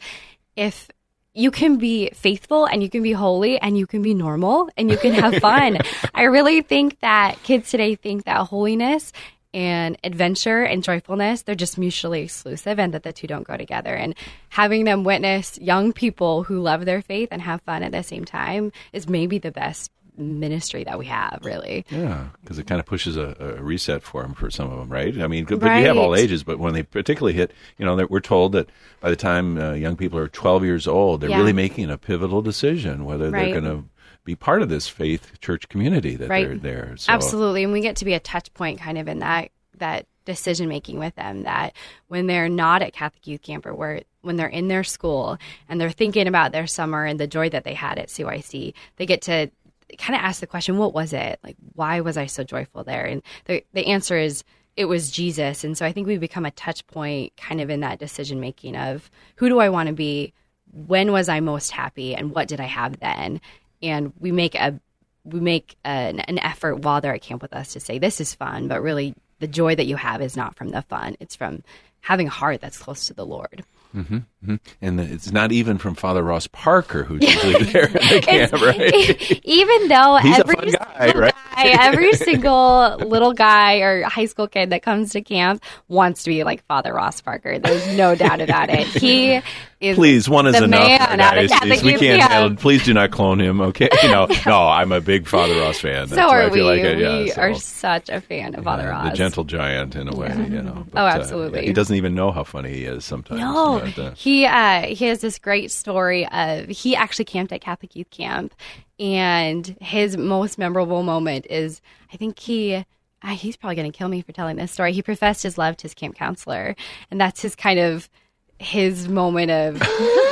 if 0.57 0.89
you 1.35 1.51
can 1.51 1.77
be 1.77 2.11
faithful 2.15 2.65
and 2.65 2.83
you 2.83 2.89
can 2.89 3.03
be 3.03 3.13
holy 3.13 3.59
and 3.59 3.77
you 3.77 3.87
can 3.87 4.03
be 4.03 4.15
normal 4.15 4.71
and 4.77 4.91
you 4.91 4.97
can 4.97 5.13
have 5.13 5.35
fun. 5.37 5.79
I 6.15 6.23
really 6.25 6.63
think 6.63 7.01
that 7.01 7.43
kids 7.43 7.71
today 7.71 7.97
think 7.97 8.25
that 8.25 8.47
holiness 8.47 9.13
and 9.53 9.97
adventure 10.03 10.65
and 10.65 10.83
joyfulness 10.83 11.43
they're 11.43 11.55
just 11.55 11.79
mutually 11.79 12.23
exclusive 12.23 12.79
and 12.81 12.93
that 12.93 13.05
the 13.05 13.13
two 13.13 13.29
don't 13.29 13.47
go 13.47 13.57
together 13.57 13.95
and 13.95 14.17
having 14.49 14.83
them 14.83 15.05
witness 15.05 15.59
young 15.61 15.93
people 15.93 16.43
who 16.43 16.61
love 16.61 16.85
their 16.85 17.01
faith 17.01 17.29
and 17.31 17.41
have 17.41 17.63
fun 17.63 17.85
at 17.85 17.93
the 17.93 18.03
same 18.03 18.25
time 18.25 18.73
is 18.93 19.09
maybe 19.09 19.39
the 19.39 19.53
best 19.53 19.93
ministry 20.17 20.85
that 20.85 20.99
we 20.99 21.07
have 21.07 21.41
really 21.43 21.85
Yeah, 21.91 22.29
because 22.41 22.59
it 22.59 22.67
kind 22.67 22.79
of 22.81 22.87
pushes 22.87 23.17
a, 23.17 23.37
a 23.59 23.63
reset 23.63 24.03
for 24.03 24.23
them 24.23 24.35
for 24.35 24.51
some 24.51 24.71
of 24.71 24.79
them, 24.79 24.89
right? 24.89 25.21
I 25.21 25.27
mean, 25.27 25.45
but 25.45 25.63
you 25.63 25.87
have 25.87 25.97
all 25.99 26.15
ages, 26.15 26.45
but 26.45 26.59
when 26.59 26.75
they 26.75 26.83
particularly 26.83 27.35
hit, 27.35 27.53
you 27.79 27.85
know, 27.85 28.07
we're 28.09 28.21
told 28.21 28.53
that 28.53 28.69
by 29.01 29.11
the 29.11 29.17
time 29.17 29.59
uh, 29.59 29.73
young 29.73 29.97
people 29.97 30.19
are 30.19 30.29
12 30.29 30.65
years 30.65 30.87
old, 30.87 31.21
they're 31.21 31.31
Yeah. 31.31 31.39
really 31.39 31.53
making 31.53 31.91
a 31.91 31.99
pivotal 31.99 32.43
decision 32.43 33.05
whether 33.05 33.31
Right. 33.31 33.51
they're 33.53 33.61
going 33.61 33.83
to 33.83 33.89
be 34.25 34.35
part 34.35 34.63
of 34.63 34.69
this 34.69 34.89
faith 34.89 35.39
church 35.41 35.69
community 35.69 36.17
that 36.17 36.29
Right. 36.31 36.47
they're 36.49 36.57
there. 36.59 36.97
So, 36.97 37.13
Absolutely, 37.13 37.65
and 37.65 37.73
we 37.73 37.81
get 37.81 37.97
to 37.97 38.05
be 38.05 38.15
a 38.15 38.21
touch 38.21 38.53
point 38.55 38.81
kind 38.81 38.99
of 38.99 39.09
in 39.09 39.19
that 39.21 39.51
that 39.79 40.07
decision 40.25 40.69
making 40.69 40.99
with 41.01 41.15
them. 41.17 41.43
That 41.43 41.75
when 42.09 42.27
they're 42.29 42.49
not 42.49 42.81
at 42.81 42.93
Catholic 42.93 43.27
Youth 43.27 43.43
Camp 43.43 43.67
or 43.67 43.75
where 43.75 44.03
when 44.23 44.37
they're 44.37 44.47
in 44.47 44.69
their 44.69 44.85
school 44.85 45.37
and 45.69 45.79
they're 45.81 45.91
thinking 45.91 46.27
about 46.29 46.53
their 46.53 46.67
summer 46.69 47.05
and 47.05 47.19
the 47.21 47.27
joy 47.27 47.51
that 47.51 47.65
they 47.65 47.75
had 47.75 47.99
at 47.99 48.09
CYC, 48.09 48.73
they 48.97 49.05
get 49.05 49.21
to 49.23 49.51
kind 49.99 50.15
of 50.15 50.25
ask 50.25 50.41
the 50.41 50.47
question, 50.47 50.79
"What 50.79 50.95
was 50.95 51.13
it? 51.13 51.39
Like, 51.45 51.57
why 51.75 52.01
was 52.01 52.17
I 52.17 52.27
so 52.27 52.45
joyful 52.45 52.85
there?" 52.85 53.05
And 53.05 53.23
the 53.47 53.65
the 53.73 53.87
answer 53.87 54.19
is. 54.19 54.45
It 54.77 54.87
was 54.87 55.13
Jesus. 55.13 55.63
And 55.63 55.79
so 55.79 55.87
I 55.87 55.93
think 55.93 56.09
we 56.09 56.19
become 56.19 56.45
a 56.45 56.51
touch 56.51 56.85
point 56.89 57.33
kind 57.37 57.61
of 57.61 57.71
in 57.71 57.79
that 57.83 58.01
decision 58.01 58.41
making 58.41 58.75
of 58.75 59.09
who 59.37 59.49
do 59.49 59.61
I 59.61 59.69
want 59.69 59.87
to 59.87 59.93
be? 59.93 60.33
When 60.73 61.13
was 61.13 61.29
I 61.29 61.39
most 61.39 61.71
happy? 61.71 62.13
And 62.13 62.35
what 62.35 62.49
did 62.49 62.59
I 62.59 62.65
have 62.65 62.99
then? 62.99 63.41
And 63.85 64.13
we 64.19 64.33
make 64.33 64.57
a 64.57 64.81
we 65.25 65.41
make 65.41 65.77
an, 65.85 66.21
an 66.21 66.39
effort 66.39 66.81
while 66.81 67.01
they're 67.01 67.15
at 67.15 67.23
camp 67.23 67.41
with 67.41 67.53
us 67.53 67.73
to 67.73 67.81
say 67.81 67.99
this 67.99 68.21
is 68.21 68.35
fun, 68.35 68.67
but 68.69 68.83
really 68.83 69.15
the 69.39 69.47
joy 69.47 69.75
that 69.75 69.87
you 69.87 69.97
have 69.97 70.21
is 70.21 70.37
not 70.37 70.55
from 70.55 70.71
the 70.71 70.83
fun; 70.83 71.17
it's 71.21 71.37
from 71.37 71.63
having 72.01 72.27
a 72.27 72.31
heart 72.31 72.61
that's 72.61 72.79
close 72.79 73.07
to 73.07 73.15
the 73.15 73.27
Lord. 73.27 73.65
Mm-hmm, 73.95 74.17
mm-hmm. 74.17 74.55
And 74.83 75.01
it's 75.01 75.31
not 75.31 75.53
even 75.53 75.79
from 75.79 75.95
Father 75.95 76.23
Ross 76.23 76.47
Parker, 76.49 77.05
who's 77.05 77.23
usually 77.45 77.65
there 77.65 77.87
in 77.87 77.93
the 77.93 78.21
camp, 78.21 78.53
right? 78.53 79.41
Even 79.45 79.89
though 79.89 80.17
He's 80.17 80.37
a 80.37 80.41
every 80.41 80.57
fun 80.57 80.71
guy, 80.71 81.07
single 81.07 81.23
right? 81.23 81.35
every 81.81 82.13
single 82.15 82.97
little 82.99 83.33
guy 83.33 83.77
or 83.79 84.03
high 84.05 84.27
school 84.27 84.49
kid 84.49 84.71
that 84.71 84.83
comes 84.83 85.13
to 85.13 85.23
camp 85.23 85.63
wants 85.89 86.25
to 86.25 86.31
be 86.31 86.45
like 86.45 86.65
Father 86.67 86.93
Ross 86.93 87.21
Parker. 87.21 87.59
There's 87.59 87.87
no 87.97 88.15
doubt 88.15 88.41
about 88.41 88.71
it. 88.71 88.87
He 88.87 89.41
is 89.81 89.97
Please, 89.97 90.29
one 90.29 90.47
is 90.47 90.57
enough. 90.57 90.71
man 90.71 90.99
for 91.01 91.21
out 91.23 91.39
of. 91.39 91.51
Catholic 91.51 91.83
we 91.83 91.95
can't. 91.99 92.23
handle- 92.23 92.57
please 92.57 92.85
do 92.85 92.95
not 92.95 93.11
clone 93.11 93.41
him. 93.41 93.61
Okay, 93.61 93.89
no, 94.05 94.27
no. 94.47 94.67
I'm 94.69 94.93
a 94.93 95.01
big 95.01 95.27
Father 95.27 95.55
Ross 95.61 95.79
fan. 95.81 96.09
That's 96.09 96.15
So 96.15 96.29
are 96.29 96.43
I 96.43 96.49
we. 96.49 96.55
feel 96.55 96.67
like 96.67 96.81
it, 96.81 96.99
yeah, 96.99 97.19
we 97.19 97.31
so, 97.31 97.41
are 97.43 97.55
such 97.55 98.09
a 98.09 98.21
fan 98.21 98.55
of 98.55 98.65
Father 98.65 98.89
uh, 98.89 98.91
Ross. 98.93 99.11
the 99.11 99.17
gentle 99.17 99.45
giant 99.45 99.95
in 99.97 100.09
a 100.09 100.15
way. 100.17 100.29
You 100.29 100.63
know. 100.63 100.87
Oh, 100.95 101.05
uh, 101.05 101.09
absolutely. 101.09 101.67
he 101.67 101.73
doesn't 101.73 101.97
even 101.97 102.15
know 102.15 102.31
how 102.33 102.45
funny 102.45 102.73
he 102.73 102.85
is 102.85 103.05
sometimes. 103.05 103.41
No, 103.41 103.81
but, 103.95 103.99
uh, 103.99 104.11
he 104.15 104.47
uh, 104.47 104.83
he 104.87 105.05
has 105.07 105.21
this 105.21 105.39
great 105.39 105.71
story 105.71 106.27
of 106.29 106.69
he 106.69 106.97
actually 106.97 107.27
camped 107.27 107.53
at 107.53 107.61
Catholic 107.61 107.95
Youth 107.95 108.11
Camp, 108.11 108.55
and 108.99 109.77
his 109.81 110.17
most 110.17 110.59
memorable 110.59 111.03
moment 111.03 111.47
is 111.51 111.81
I 112.13 112.17
think 112.17 112.39
he. 112.39 112.85
Uh, 113.23 113.29
he's 113.29 113.57
probably 113.57 113.75
going 113.75 113.91
to 113.91 113.97
kill 113.97 114.09
me 114.09 114.21
for 114.21 114.33
telling 114.33 114.57
this 114.57 114.71
story. 114.71 114.93
He 114.93 115.01
professed 115.01 115.43
his 115.43 115.57
love 115.57 115.79
to 115.79 115.85
his 115.85 115.95
camp 115.95 116.15
counselor, 116.15 116.77
and 117.11 117.19
that's 117.19 117.41
his 117.41 117.57
kind 117.57 117.79
of 117.79 118.11
his 118.59 119.09
moment 119.09 119.51
of 119.51 119.81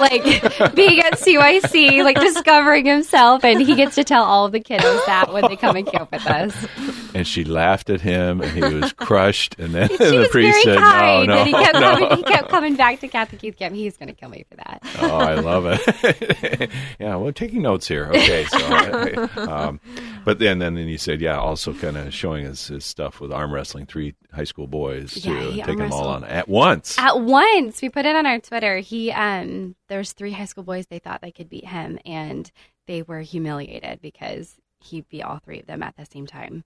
like 0.00 0.22
being 0.74 1.00
at 1.00 1.14
CYC, 1.14 2.02
like 2.04 2.18
discovering 2.18 2.86
himself, 2.86 3.44
and 3.44 3.60
he 3.60 3.74
gets 3.74 3.94
to 3.96 4.04
tell 4.04 4.24
all 4.24 4.46
of 4.46 4.52
the 4.52 4.60
kiddos 4.60 5.04
that 5.06 5.32
when 5.32 5.46
they 5.48 5.56
come 5.56 5.76
and 5.76 5.86
camp 5.86 6.10
with 6.12 6.26
us. 6.26 6.66
and 7.14 7.26
she 7.26 7.44
laughed 7.44 7.90
at 7.90 8.00
him, 8.00 8.40
and 8.40 8.50
he 8.52 8.62
was 8.74 8.92
crushed. 8.92 9.58
And 9.58 9.74
then 9.74 9.88
She 9.92 9.96
the 9.96 10.18
was 10.18 10.28
priest 10.28 10.64
very 10.64 10.76
said, 10.76 10.78
kind, 10.78 11.28
"No, 11.28 11.36
no, 11.36 11.44
he 11.44 11.52
kept, 11.52 11.74
no." 11.74 11.80
coming, 11.80 12.16
he 12.16 12.22
kept 12.22 12.48
coming 12.48 12.76
back 12.76 13.00
to 13.00 13.08
Catholic 13.08 13.42
Youth 13.42 13.56
Camp. 13.56 13.74
He's 13.74 13.96
going 13.96 14.08
to 14.08 14.14
kill 14.14 14.28
me 14.28 14.44
for 14.48 14.56
that. 14.56 14.82
Oh, 15.00 15.16
I 15.18 15.34
love 15.34 15.66
it. 15.66 16.70
yeah, 17.00 17.16
we're 17.16 17.32
taking 17.32 17.62
notes 17.62 17.86
here. 17.88 18.06
Okay, 18.06 18.44
so, 18.44 19.28
um, 19.48 19.80
but 20.24 20.38
then 20.38 20.58
then 20.58 20.74
then 20.74 20.88
you 20.88 20.98
said, 20.98 21.20
yeah, 21.20 21.38
also 21.38 21.74
kind 21.74 21.96
of 21.96 22.14
showing 22.14 22.44
his, 22.44 22.68
his 22.68 22.84
stuff 22.84 23.20
with 23.20 23.32
arm 23.32 23.52
wrestling, 23.52 23.86
three 23.86 24.14
high 24.32 24.44
school 24.44 24.66
boys 24.66 25.24
Yeah, 25.24 25.34
to 25.34 25.50
he 25.52 25.62
take 25.62 25.78
them 25.78 25.92
all 25.92 26.08
on 26.08 26.24
at 26.24 26.48
once. 26.48 26.98
At 26.98 27.20
once, 27.20 27.82
we 27.82 27.88
put 27.88 28.06
it 28.06 28.11
on 28.16 28.26
our 28.26 28.38
Twitter. 28.38 28.78
He, 28.78 29.10
um, 29.12 29.76
there's 29.88 30.12
three 30.12 30.32
high 30.32 30.44
school 30.44 30.64
boys. 30.64 30.86
They 30.86 30.98
thought 30.98 31.20
they 31.20 31.32
could 31.32 31.48
beat 31.48 31.66
him, 31.66 31.98
and 32.04 32.50
they 32.86 33.02
were 33.02 33.20
humiliated 33.20 34.00
because 34.00 34.56
he 34.80 35.02
beat 35.02 35.22
all 35.22 35.38
three 35.38 35.60
of 35.60 35.66
them 35.66 35.82
at 35.82 35.96
the 35.96 36.06
same 36.06 36.26
time. 36.26 36.64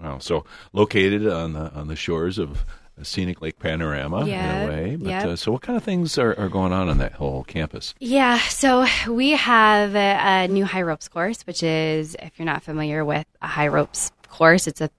Wow. 0.00 0.18
So 0.18 0.44
located 0.72 1.26
on 1.26 1.52
the 1.52 1.70
on 1.72 1.88
the 1.88 1.96
shores 1.96 2.38
of 2.38 2.64
a 2.98 3.04
scenic 3.04 3.42
Lake 3.42 3.58
Panorama 3.58 4.26
Yeah, 4.26 4.62
in 4.62 4.68
a 4.68 4.72
way. 4.72 4.96
But 4.96 5.08
yep. 5.08 5.24
uh, 5.26 5.36
so, 5.36 5.52
what 5.52 5.62
kind 5.62 5.76
of 5.76 5.82
things 5.82 6.16
are, 6.18 6.38
are 6.38 6.48
going 6.48 6.72
on 6.72 6.88
on 6.88 6.98
that 6.98 7.12
whole 7.12 7.44
campus? 7.44 7.94
Yeah, 7.98 8.38
so 8.38 8.86
we 9.08 9.30
have 9.30 9.94
a, 9.94 10.44
a 10.44 10.48
new 10.48 10.64
high 10.64 10.82
ropes 10.82 11.08
course, 11.08 11.42
which 11.46 11.62
is, 11.62 12.16
if 12.20 12.38
you're 12.38 12.46
not 12.46 12.62
familiar 12.62 13.04
with 13.04 13.26
a 13.42 13.48
high 13.48 13.68
ropes 13.68 14.12
course, 14.28 14.66
it's 14.66 14.80
a 14.80 14.90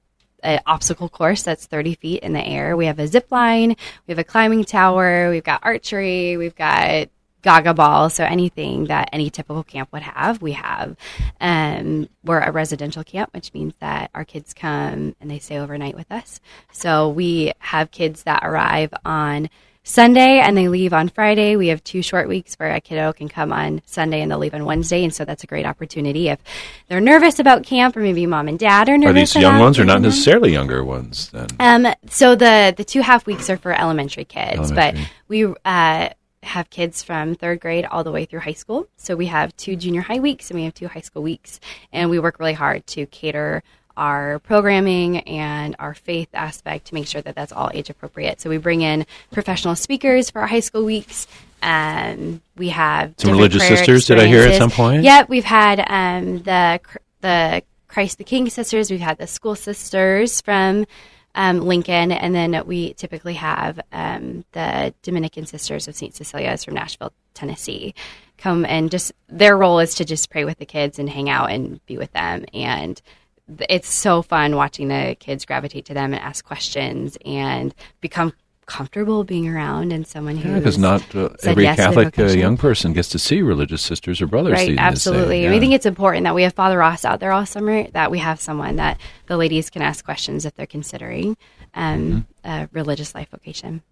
an 0.45 0.61
obstacle 0.65 1.09
course 1.09 1.43
that's 1.43 1.65
30 1.65 1.95
feet 1.95 2.23
in 2.23 2.33
the 2.33 2.45
air. 2.45 2.77
We 2.77 2.85
have 2.85 2.99
a 2.99 3.07
zip 3.07 3.31
line, 3.31 3.69
we 4.07 4.11
have 4.11 4.19
a 4.19 4.23
climbing 4.23 4.63
tower, 4.63 5.29
we've 5.29 5.43
got 5.43 5.61
archery, 5.63 6.37
we've 6.37 6.55
got 6.55 7.09
gaga 7.45 7.75
ball, 7.75 8.09
so 8.09 8.23
anything 8.23 8.85
that 8.85 9.07
any 9.13 9.29
typical 9.29 9.63
camp 9.63 9.89
would 9.93 10.01
have, 10.01 10.41
we 10.41 10.53
have. 10.53 10.97
Um, 11.39 12.09
we're 12.23 12.39
a 12.39 12.51
residential 12.51 13.03
camp, 13.03 13.33
which 13.33 13.53
means 13.53 13.75
that 13.79 14.09
our 14.15 14.25
kids 14.25 14.53
come 14.53 15.15
and 15.21 15.29
they 15.29 15.37
stay 15.37 15.59
overnight 15.59 15.95
with 15.95 16.11
us. 16.11 16.39
So 16.71 17.09
we 17.09 17.53
have 17.59 17.91
kids 17.91 18.23
that 18.23 18.43
arrive 18.43 18.93
on 19.05 19.49
Sunday 19.87 20.39
and 20.39 20.57
they 20.57 20.67
leave 20.67 20.93
on 20.93 21.09
Friday. 21.09 21.55
We 21.55 21.67
have 21.67 21.83
two 21.83 22.01
short 22.01 22.27
weeks 22.27 22.55
where 22.55 22.71
a 22.71 22.81
kiddo 22.81 23.13
can 23.13 23.29
come 23.29 23.53
on 23.53 23.83
Sunday 23.85 24.21
and 24.21 24.31
they'll 24.31 24.39
leave 24.39 24.55
on 24.55 24.65
Wednesday, 24.65 25.03
and 25.03 25.13
so 25.13 25.25
that's 25.25 25.43
a 25.43 25.47
great 25.47 25.65
opportunity 25.65 26.27
if 26.29 26.39
they're 26.87 26.99
nervous 26.99 27.37
about 27.39 27.63
camp, 27.63 27.95
or 27.95 27.99
maybe 27.99 28.25
mom 28.25 28.47
and 28.47 28.57
dad 28.57 28.89
are 28.89 28.97
nervous. 28.97 29.35
Are 29.35 29.39
these 29.39 29.43
young 29.43 29.59
ones 29.59 29.77
or 29.77 29.85
not 29.85 30.01
necessarily 30.01 30.51
younger 30.51 30.83
ones? 30.83 31.29
Then 31.29 31.47
Um, 31.59 31.93
so 32.09 32.35
the 32.35 32.73
the 32.75 32.83
two 32.83 33.01
half 33.01 33.27
weeks 33.27 33.47
are 33.49 33.57
for 33.57 33.71
elementary 33.79 34.25
kids, 34.25 34.71
Elementary. 34.71 35.01
but 35.03 35.11
we 35.27 35.45
uh, 35.63 36.09
have 36.41 36.69
kids 36.71 37.03
from 37.03 37.35
third 37.35 37.59
grade 37.59 37.85
all 37.85 38.03
the 38.03 38.11
way 38.11 38.25
through 38.25 38.39
high 38.39 38.53
school. 38.53 38.87
So 38.97 39.15
we 39.15 39.27
have 39.27 39.55
two 39.55 39.75
junior 39.75 40.01
high 40.01 40.19
weeks 40.19 40.49
and 40.49 40.59
we 40.59 40.65
have 40.65 40.73
two 40.73 40.87
high 40.87 41.01
school 41.01 41.21
weeks, 41.21 41.59
and 41.93 42.09
we 42.09 42.17
work 42.17 42.39
really 42.39 42.53
hard 42.53 42.87
to 42.87 43.05
cater 43.05 43.61
our 43.97 44.39
programming 44.39 45.19
and 45.21 45.75
our 45.79 45.93
faith 45.93 46.29
aspect 46.33 46.87
to 46.87 46.93
make 46.93 47.07
sure 47.07 47.21
that 47.21 47.35
that's 47.35 47.51
all 47.51 47.71
age 47.73 47.89
appropriate. 47.89 48.41
So 48.41 48.49
we 48.49 48.57
bring 48.57 48.81
in 48.81 49.05
professional 49.31 49.75
speakers 49.75 50.29
for 50.29 50.41
our 50.41 50.47
high 50.47 50.59
school 50.59 50.83
weeks. 50.83 51.27
Um, 51.61 52.41
we 52.55 52.69
have 52.69 53.15
Some 53.17 53.31
religious 53.31 53.67
sisters, 53.67 54.05
did 54.05 54.19
I 54.19 54.27
hear 54.27 54.43
at 54.43 54.57
some 54.57 54.71
point? 54.71 55.03
Yep, 55.03 55.29
we've 55.29 55.43
had 55.45 55.79
um, 55.87 56.43
the 56.43 56.79
the 57.21 57.63
Christ 57.87 58.17
the 58.17 58.23
King 58.23 58.49
sisters. 58.49 58.91
We've 58.91 58.99
had 58.99 59.17
the 59.17 59.27
school 59.27 59.55
sisters 59.55 60.41
from 60.41 60.85
um, 61.33 61.61
Lincoln, 61.61 62.11
and 62.11 62.33
then 62.33 62.65
we 62.65 62.93
typically 62.93 63.35
have 63.35 63.79
um, 63.91 64.45
the 64.53 64.93
Dominican 65.01 65.45
Sisters 65.45 65.87
of 65.87 65.95
St. 65.95 66.15
Cecilia's 66.15 66.63
from 66.63 66.73
Nashville, 66.73 67.13
Tennessee, 67.33 67.93
come 68.37 68.65
and 68.65 68.91
just 68.91 69.11
their 69.27 69.57
role 69.57 69.79
is 69.79 69.95
to 69.95 70.05
just 70.05 70.29
pray 70.29 70.45
with 70.45 70.57
the 70.59 70.65
kids 70.65 70.99
and 70.99 71.09
hang 71.09 71.29
out 71.29 71.51
and 71.51 71.85
be 71.85 71.97
with 71.97 72.11
them, 72.13 72.45
and 72.53 73.01
it's 73.69 73.87
so 73.87 74.21
fun 74.21 74.55
watching 74.55 74.87
the 74.87 75.15
kids 75.19 75.45
gravitate 75.45 75.85
to 75.85 75.93
them 75.93 76.13
and 76.13 76.21
ask 76.21 76.43
questions 76.45 77.17
and 77.25 77.73
become 78.01 78.33
comfortable 78.65 79.23
being 79.23 79.47
around 79.47 79.91
and 79.91 80.07
someone 80.07 80.35
who 80.37 80.55
because 80.55 80.77
not 80.79 81.15
uh, 81.15 81.29
every 81.43 81.63
yes 81.63 81.77
Catholic 81.77 82.17
uh, 82.17 82.23
young 82.25 82.57
person 82.57 82.93
gets 82.93 83.09
to 83.09 83.19
see 83.19 83.43
religious 83.43 83.83
sisters 83.83 84.19
or 84.21 84.25
brothers. 84.27 84.53
Right, 84.53 84.75
absolutely. 84.75 85.43
yeah. 85.43 85.51
We 85.51 85.59
think 85.59 85.73
it's 85.73 85.85
important 85.85 86.23
that 86.23 86.33
we 86.33 86.41
have 86.41 86.53
Father 86.53 86.79
Ross 86.79 87.05
out 87.05 87.19
there 87.19 87.31
all 87.31 87.45
summer, 87.45 87.87
that 87.91 88.09
we 88.09 88.17
have 88.17 88.41
someone 88.41 88.77
that 88.77 88.99
the 89.27 89.37
ladies 89.37 89.69
can 89.69 89.83
ask 89.83 90.03
questions 90.03 90.45
if 90.45 90.55
they're 90.55 90.65
considering 90.65 91.37
um, 91.75 92.25
Mm-hmm. 92.43 92.49
a 92.49 92.69
religious 92.71 93.13
life 93.13 93.29
vocation. 93.29 93.83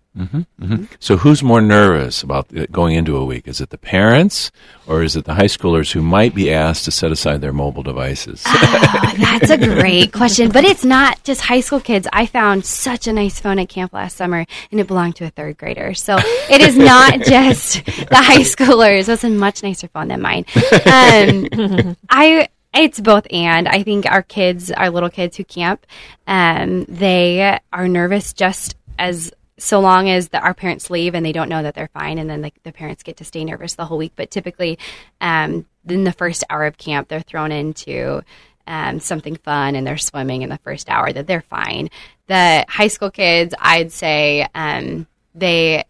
So, 1.00 1.18
who's 1.18 1.42
more 1.42 1.62
nervous 1.62 2.22
about 2.22 2.48
going 2.72 2.96
into 2.96 3.18
a 3.18 3.26
week? 3.26 3.48
Is 3.48 3.60
it 3.60 3.72
the 3.72 3.80
parents 3.80 4.52
or 4.86 5.02
is 5.02 5.16
it 5.16 5.26
the 5.26 5.34
high 5.34 5.46
schoolers 5.46 5.92
who 5.92 6.04
might 6.04 6.36
be 6.36 6.54
asked 6.54 6.86
to 6.86 6.92
set 6.92 7.12
aside 7.12 7.42
their 7.42 7.54
mobile 7.54 7.82
devices? 7.82 8.44
Oh, 8.46 9.14
that's 9.18 9.50
a 9.50 9.58
great 9.58 10.14
question. 10.14 10.52
But 10.52 10.66
it's 10.66 10.86
not 10.86 11.24
just 11.24 11.42
high 11.42 11.62
school 11.62 11.80
kids. 11.80 12.08
I 12.14 12.28
found 12.28 12.64
such 12.66 13.08
a 13.08 13.14
nice 13.14 13.40
phone 13.40 13.58
at 13.58 13.70
camp 13.70 13.92
last 13.94 14.16
summer, 14.16 14.46
and 14.72 14.80
it 14.80 14.88
belonged 14.88 15.16
to 15.18 15.26
a 15.26 15.30
third 15.30 15.58
grader. 15.58 15.96
So 15.96 16.18
it 16.18 16.62
is 16.62 16.78
not 16.78 17.22
just 17.26 17.84
the 17.86 18.16
high 18.16 18.42
schoolers. 18.44 19.08
That's 19.08 19.24
a 19.24 19.30
much 19.30 19.64
nicer 19.64 19.88
phone 19.88 20.10
than 20.10 20.22
mine. 20.22 20.46
Um, 20.86 21.98
I. 22.10 22.50
It's 22.76 23.00
both 23.00 23.28
and. 23.32 23.68
I 23.68 23.84
think 23.84 24.08
our 24.08 24.24
kids, 24.24 24.72
our 24.72 24.90
little 24.90 25.12
kids 25.12 25.38
who 25.38 25.44
camp, 25.44 25.86
um, 26.26 26.86
they 26.86 27.60
are 27.72 27.88
nervous 27.88 28.34
just 28.34 28.76
as 28.98 29.32
so 29.58 29.80
long 29.80 30.10
as 30.10 30.30
the, 30.30 30.40
our 30.40 30.54
parents 30.54 30.90
leave 30.90 31.16
and 31.16 31.26
they 31.26 31.32
don't 31.32 31.50
know 31.50 31.64
that 31.64 31.76
they're 31.76 31.90
fine, 31.94 32.18
and 32.18 32.30
then 32.30 32.42
the, 32.42 32.52
the 32.64 32.72
parents 32.72 33.04
get 33.04 33.18
to 33.18 33.24
stay 33.24 33.44
nervous 33.46 33.76
the 33.76 33.86
whole 33.86 33.98
week. 33.98 34.14
But 34.16 34.32
typically, 34.32 34.80
um, 35.22 35.66
in 35.88 36.04
the 36.04 36.14
first 36.14 36.44
hour 36.50 36.66
of 36.66 36.78
camp, 36.78 37.08
they're 37.08 37.22
thrown 37.22 37.52
into 37.52 38.24
um, 38.68 39.00
something 39.00 39.36
fun 39.36 39.76
and 39.76 39.86
they're 39.86 39.98
swimming 39.98 40.42
in 40.42 40.50
the 40.50 40.58
first 40.60 40.90
hour. 40.90 41.12
That 41.12 41.28
they're 41.28 41.42
fine. 41.42 41.90
The 42.28 42.66
high 42.68 42.88
school 42.88 43.12
kids, 43.12 43.54
I'd 43.60 43.92
say, 43.92 44.48
um, 44.56 45.08
they 45.36 45.84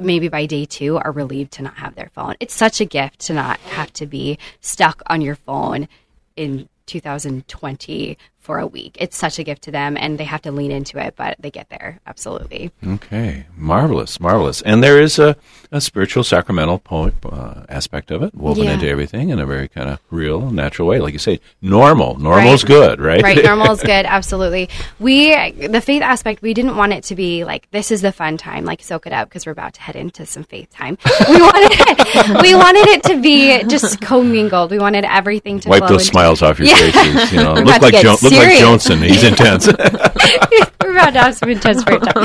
maybe 0.00 0.28
by 0.28 0.46
day 0.46 0.64
two 0.64 0.96
are 0.96 1.12
relieved 1.12 1.52
to 1.52 1.62
not 1.62 1.76
have 1.76 1.94
their 1.94 2.10
phone. 2.14 2.34
It's 2.40 2.54
such 2.54 2.80
a 2.80 2.84
gift 2.84 3.20
to 3.20 3.32
not 3.32 3.58
have 3.60 3.92
to 3.94 4.06
be 4.06 4.38
stuck 4.60 5.02
on 5.06 5.20
your 5.20 5.36
phone 5.36 5.88
in 6.36 6.68
2020 6.86 8.18
for 8.44 8.58
a 8.58 8.66
week. 8.66 8.96
It's 9.00 9.16
such 9.16 9.38
a 9.38 9.42
gift 9.44 9.62
to 9.62 9.70
them 9.70 9.96
and 9.98 10.18
they 10.18 10.24
have 10.24 10.42
to 10.42 10.52
lean 10.52 10.70
into 10.70 10.98
it, 10.98 11.14
but 11.16 11.36
they 11.40 11.50
get 11.50 11.70
there. 11.70 11.98
Absolutely. 12.06 12.70
Okay, 12.86 13.46
marvelous, 13.56 14.20
marvelous. 14.20 14.60
And 14.62 14.82
there 14.84 15.00
is 15.00 15.18
a, 15.18 15.34
a 15.72 15.80
spiritual, 15.80 16.22
sacramental 16.24 16.78
point, 16.78 17.14
uh, 17.24 17.64
aspect 17.70 18.10
of 18.10 18.22
it 18.22 18.34
woven 18.34 18.64
Yeah. 18.64 18.72
into 18.74 18.86
everything 18.88 19.30
in 19.30 19.38
a 19.38 19.46
very 19.46 19.66
kind 19.66 19.88
of 19.88 19.98
real, 20.10 20.50
natural 20.50 20.86
way. 20.88 21.00
Like 21.00 21.14
you 21.14 21.18
say, 21.18 21.40
normal. 21.62 22.18
Normal's 22.18 22.64
Right. 22.64 22.68
good, 22.68 23.00
right? 23.00 23.22
Right, 23.22 23.42
normal 23.52 23.72
is 23.72 23.80
good, 23.82 24.04
absolutely. 24.04 24.68
We 25.00 25.34
the 25.66 25.80
faith 25.80 26.02
aspect, 26.02 26.42
we 26.42 26.52
didn't 26.52 26.76
want 26.76 26.92
it 26.92 27.04
to 27.04 27.14
be 27.14 27.44
like 27.44 27.70
this 27.70 27.90
is 27.90 28.02
the 28.02 28.12
fun 28.12 28.36
time, 28.36 28.66
like 28.66 28.82
soak 28.82 29.06
it 29.06 29.12
up 29.14 29.28
because 29.30 29.46
we're 29.46 29.52
about 29.52 29.72
to 29.74 29.80
head 29.80 29.96
into 29.96 30.26
some 30.26 30.44
faith 30.44 30.68
time. 30.70 30.98
We 31.28 31.40
wanted 31.40 31.72
it, 31.80 32.42
we 32.42 32.54
wanted 32.54 32.86
it 32.88 33.02
to 33.04 33.20
be 33.22 33.62
just 33.64 34.00
commingled. 34.02 34.70
We 34.70 34.78
wanted 34.78 35.04
everything 35.04 35.58
to 35.60 35.68
Wipe 35.70 35.86
those 35.88 36.06
smiles 36.06 36.42
off 36.42 36.58
your 36.58 36.68
Yeah. 36.68 36.76
faces. 36.90 37.32
You 37.32 37.38
know, 37.42 37.54
look 37.54 37.80
like 37.80 37.92
get 37.92 38.02
jo- 38.02 38.16
look 38.22 38.32
like. 38.36 38.58
Joensen. 38.58 39.02
He's 39.02 39.24
intense. 39.24 39.66
we're 40.84 40.92
about 40.92 41.12
to 41.12 41.20
have 41.20 41.34
some 41.34 41.50
intense 41.50 41.84
prayer 41.84 41.98
time. 41.98 42.24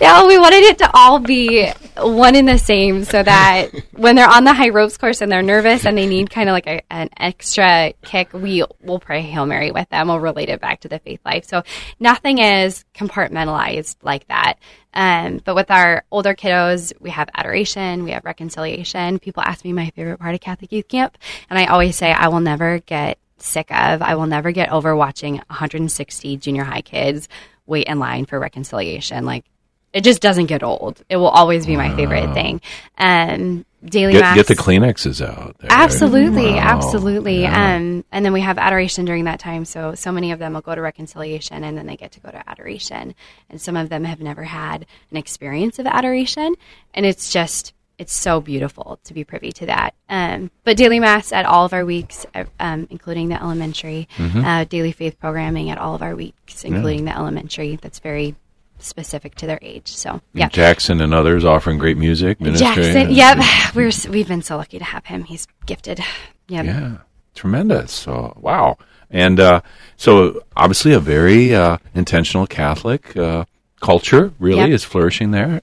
No, 0.00 0.26
we 0.26 0.38
wanted 0.38 0.62
it 0.64 0.78
to 0.78 0.90
all 0.94 1.18
be 1.18 1.70
one 1.96 2.34
in 2.34 2.44
the 2.46 2.58
same 2.58 3.04
so 3.04 3.22
that 3.22 3.70
when 3.92 4.16
they're 4.16 4.28
on 4.28 4.44
the 4.44 4.52
high 4.52 4.70
ropes 4.70 4.96
course 4.96 5.20
and 5.20 5.30
they're 5.30 5.42
nervous 5.42 5.86
and 5.86 5.96
they 5.96 6.06
need 6.06 6.30
kind 6.30 6.48
of 6.48 6.52
like 6.52 6.66
a, 6.66 6.80
an 6.92 7.08
extra 7.16 7.92
kick, 8.02 8.32
we 8.32 8.64
will 8.82 8.98
pray 8.98 9.22
Hail 9.22 9.46
Mary 9.46 9.70
with 9.70 9.88
them. 9.90 10.08
We'll 10.08 10.20
relate 10.20 10.48
it 10.48 10.60
back 10.60 10.80
to 10.80 10.88
the 10.88 10.98
faith 10.98 11.20
life. 11.24 11.44
So 11.44 11.62
nothing 12.00 12.38
is 12.38 12.84
compartmentalized 12.94 13.96
like 14.02 14.26
that. 14.28 14.58
Um, 14.92 15.40
but 15.44 15.54
with 15.54 15.70
our 15.70 16.04
older 16.10 16.34
kiddos, 16.34 16.92
we 17.00 17.10
have 17.10 17.28
adoration, 17.34 18.04
we 18.04 18.12
have 18.12 18.24
reconciliation. 18.24 19.18
People 19.18 19.42
ask 19.42 19.64
me 19.64 19.72
my 19.72 19.90
favorite 19.90 20.18
part 20.18 20.34
of 20.34 20.40
Catholic 20.40 20.70
Youth 20.70 20.88
Camp, 20.88 21.18
and 21.50 21.58
I 21.58 21.66
always 21.66 21.96
say 21.96 22.12
I 22.12 22.28
will 22.28 22.40
never 22.40 22.78
get 22.78 23.18
sick 23.44 23.70
of, 23.70 24.02
I 24.02 24.14
will 24.14 24.26
never 24.26 24.50
get 24.52 24.70
over 24.72 24.94
watching 24.96 25.36
160 25.36 26.36
junior 26.38 26.64
high 26.64 26.82
kids 26.82 27.28
wait 27.66 27.86
in 27.86 27.98
line 27.98 28.24
for 28.26 28.38
reconciliation. 28.38 29.24
Like, 29.24 29.44
it 29.92 30.02
just 30.02 30.20
doesn't 30.20 30.46
get 30.46 30.62
old. 30.64 31.02
It 31.08 31.16
will 31.18 31.28
always 31.28 31.66
be 31.66 31.76
my 31.76 31.94
favorite 31.94 32.34
thing. 32.34 32.60
Um, 32.98 33.64
daily 33.84 34.14
Get, 34.14 34.20
mass. 34.22 34.34
get 34.34 34.46
the 34.48 34.56
Kleenexes 34.56 35.24
out. 35.24 35.56
there. 35.58 35.70
Absolutely, 35.70 36.52
Wow. 36.54 36.58
absolutely. 36.58 37.42
Yeah. 37.42 37.76
Um, 37.76 38.04
and 38.10 38.24
then 38.24 38.32
we 38.32 38.40
have 38.40 38.58
adoration 38.58 39.04
during 39.04 39.24
that 39.24 39.38
time. 39.38 39.64
So 39.66 39.94
so 39.94 40.10
many 40.10 40.32
of 40.32 40.38
them 40.38 40.54
will 40.54 40.62
go 40.62 40.74
to 40.74 40.80
reconciliation, 40.80 41.62
and 41.62 41.76
then 41.78 41.86
they 41.86 41.96
get 41.96 42.10
to 42.12 42.20
go 42.20 42.30
to 42.30 42.48
adoration. 42.50 43.14
And 43.50 43.60
some 43.60 43.76
of 43.76 43.88
them 43.90 44.04
have 44.04 44.20
never 44.20 44.42
had 44.42 44.86
an 45.10 45.16
experience 45.18 45.78
of 45.78 45.86
adoration, 45.86 46.54
and 46.94 47.04
it's 47.06 47.30
just 47.30 47.73
it's 47.98 48.12
so 48.12 48.40
beautiful 48.40 48.98
to 49.04 49.14
be 49.14 49.22
privy 49.24 49.52
to 49.52 49.66
that. 49.66 49.94
Um, 50.08 50.50
but 50.64 50.76
daily 50.76 50.98
mass 51.00 51.32
at 51.32 51.46
all 51.46 51.64
of 51.64 51.72
our 51.72 51.84
weeks, 51.84 52.26
uh, 52.34 52.44
um, 52.58 52.86
including 52.90 53.28
the 53.28 53.40
elementary, 53.40 54.08
Mm-hmm. 54.16 54.44
uh, 54.44 54.64
daily 54.64 54.92
faith 54.92 55.18
programming 55.20 55.70
at 55.70 55.78
all 55.78 55.94
of 55.94 56.02
our 56.02 56.14
weeks, 56.16 56.64
including 56.64 57.04
the 57.04 57.16
elementary. 57.16 57.76
That's 57.76 58.00
very 58.00 58.34
specific 58.78 59.34
to 59.36 59.46
their 59.46 59.58
age. 59.62 59.88
So 59.88 60.20
yeah. 60.32 60.48
Jackson 60.48 61.00
and 61.00 61.14
others 61.14 61.44
offering 61.44 61.78
great 61.78 61.96
music. 61.96 62.40
Ministry. 62.40 62.66
Jackson, 62.66 63.10
yep, 63.12 63.38
we're 63.74 63.90
we've 64.10 64.28
been 64.28 64.42
so 64.42 64.56
lucky 64.56 64.78
to 64.78 64.84
have 64.84 65.06
him. 65.06 65.24
He's 65.24 65.46
gifted. 65.66 66.00
Yep. 66.48 66.64
Yeah, 66.66 66.96
tremendous. 67.34 67.92
So 67.92 68.36
wow, 68.40 68.76
and 69.10 69.38
uh, 69.40 69.60
so 69.96 70.42
obviously 70.56 70.92
a 70.92 71.00
very 71.00 71.54
uh, 71.54 71.78
intentional 71.94 72.46
Catholic 72.46 73.16
uh, 73.16 73.44
culture 73.80 74.32
really 74.38 74.58
Yep. 74.60 74.70
is 74.70 74.84
flourishing 74.84 75.30
there. 75.30 75.62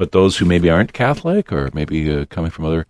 Uh, 0.00 0.04
but 0.04 0.12
those 0.12 0.36
who 0.36 0.44
maybe 0.44 0.70
aren't 0.70 0.92
Catholic 0.92 1.52
or 1.52 1.70
maybe 1.74 2.10
uh, 2.10 2.24
coming 2.26 2.50
from 2.50 2.64
other 2.64 2.86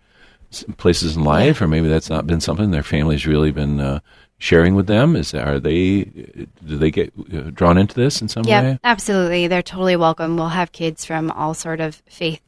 places 0.79 1.17
in 1.17 1.25
life, 1.25 1.61
or 1.61 1.69
maybe 1.69 1.89
that's 1.89 2.11
not 2.11 2.27
been 2.27 2.41
something 2.41 2.71
their 2.71 2.83
family's 2.83 3.27
really 3.27 3.53
been 3.53 3.81
uh, 3.81 4.01
sharing 4.39 4.75
with 4.75 4.87
them. 4.87 5.17
Is 5.17 5.35
are 5.35 5.61
they 5.61 6.05
do 6.05 6.77
they 6.77 6.91
get 6.91 7.13
uh, 7.33 7.51
drawn 7.51 7.79
into 7.79 7.95
this 7.95 8.21
in 8.21 8.29
some 8.29 8.45
way? 8.45 8.79
absolutely. 8.85 9.47
They're 9.47 9.63
totally 9.63 9.97
welcome. 9.97 10.37
We'll 10.37 10.49
have 10.49 10.73
kids 10.73 11.05
from 11.05 11.31
all 11.31 11.55
sort 11.55 11.81
of 11.81 12.03
faith, 12.09 12.43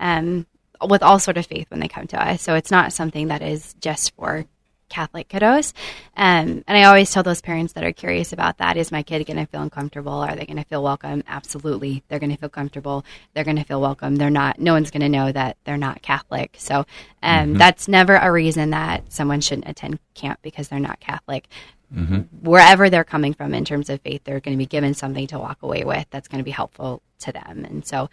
um, 0.00 0.46
with 0.86 1.02
all 1.02 1.18
sort 1.18 1.36
of 1.36 1.46
faith 1.46 1.70
when 1.70 1.80
they 1.80 1.88
come 1.88 2.06
to 2.08 2.22
us. 2.22 2.42
So 2.42 2.54
it's 2.54 2.70
not 2.70 2.92
something 2.92 3.28
that 3.28 3.42
is 3.42 3.74
just 3.74 4.14
for 4.16 4.46
Catholic 4.94 5.28
kiddos. 5.28 5.72
Um, 6.16 6.62
and 6.68 6.78
I 6.78 6.84
always 6.84 7.10
tell 7.10 7.24
those 7.24 7.40
parents 7.40 7.72
that 7.72 7.82
are 7.84 7.92
curious 7.92 8.32
about 8.32 8.58
that: 8.58 8.76
Is 8.76 8.92
my 8.92 9.02
kid 9.02 9.26
going 9.26 9.38
to 9.38 9.46
feel 9.46 9.62
uncomfortable? 9.62 10.12
Are 10.12 10.36
they 10.36 10.46
going 10.46 10.56
to 10.58 10.64
feel 10.64 10.82
welcome? 10.82 11.24
Absolutely, 11.26 12.04
they're 12.08 12.20
going 12.20 12.30
to 12.30 12.38
feel 12.38 12.48
comfortable. 12.48 13.04
They're 13.32 13.44
going 13.44 13.56
to 13.56 13.64
feel 13.64 13.80
welcome. 13.80 14.16
They're 14.16 14.30
not. 14.30 14.60
No 14.60 14.72
one's 14.74 14.92
going 14.92 15.02
to 15.02 15.08
know 15.08 15.32
that 15.32 15.56
they're 15.64 15.76
not 15.76 16.02
Catholic. 16.02 16.54
So 16.58 16.86
um, 17.22 17.54
that's 17.54 17.88
never 17.88 18.14
a 18.16 18.30
reason 18.30 18.70
that 18.70 19.12
someone 19.12 19.40
shouldn't 19.40 19.68
attend 19.68 19.98
camp 20.14 20.38
because 20.42 20.68
they're 20.68 20.78
not 20.78 21.00
Catholic 21.00 21.48
wherever 22.40 22.90
they're 22.90 23.04
coming 23.04 23.34
from 23.34 23.54
in 23.54 23.64
terms 23.64 23.88
of 23.88 24.00
faith, 24.00 24.22
they're 24.24 24.40
going 24.40 24.56
to 24.56 24.58
be 24.58 24.66
given 24.66 24.94
something 24.94 25.26
to 25.28 25.38
walk 25.38 25.62
away 25.62 25.84
with 25.84 26.06
that's 26.10 26.28
going 26.28 26.40
to 26.40 26.44
be 26.44 26.50
helpful 26.50 27.02
to 27.20 27.30
them. 27.30 27.64
And 27.64 27.86
so 27.86 28.10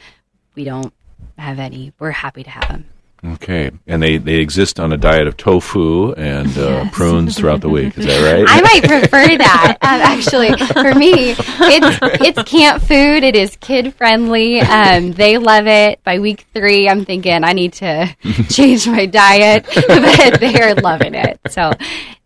we 0.55 0.63
don't 0.63 0.93
have 1.37 1.57
any, 1.57 1.93
we're 1.97 2.11
happy 2.11 2.43
to 2.43 2.49
have 2.49 2.67
them. 2.67 2.85
Okay, 3.23 3.69
and 3.85 4.01
they, 4.01 4.17
they 4.17 4.37
exist 4.37 4.79
on 4.79 4.91
a 4.91 4.97
diet 4.97 5.27
of 5.27 5.37
tofu 5.37 6.11
and 6.13 6.57
uh, 6.57 6.89
prunes 6.89 7.37
throughout 7.37 7.61
the 7.61 7.69
week. 7.69 7.95
Is 7.95 8.05
that 8.07 8.33
right? 8.33 8.45
I 8.47 8.61
might 8.61 8.83
prefer 8.83 9.37
that. 9.37 9.77
Um, 9.91 9.99
actually, 9.99 10.51
for 10.67 10.95
me, 10.95 11.31
it's 11.31 11.99
it's 12.21 12.49
camp 12.49 12.81
food. 12.81 13.23
It 13.23 13.35
is 13.35 13.57
kid 13.57 13.93
friendly. 13.95 14.61
Um, 14.61 15.11
they 15.11 15.37
love 15.37 15.67
it. 15.67 16.01
By 16.03 16.19
week 16.19 16.45
three, 16.53 16.87
I'm 16.87 17.03
thinking 17.03 17.43
I 17.43 17.51
need 17.53 17.73
to 17.73 18.15
change 18.49 18.87
my 18.87 19.05
diet, 19.05 19.65
but 19.87 20.39
they 20.39 20.61
are 20.61 20.75
loving 20.75 21.13
it. 21.15 21.39
So, 21.49 21.71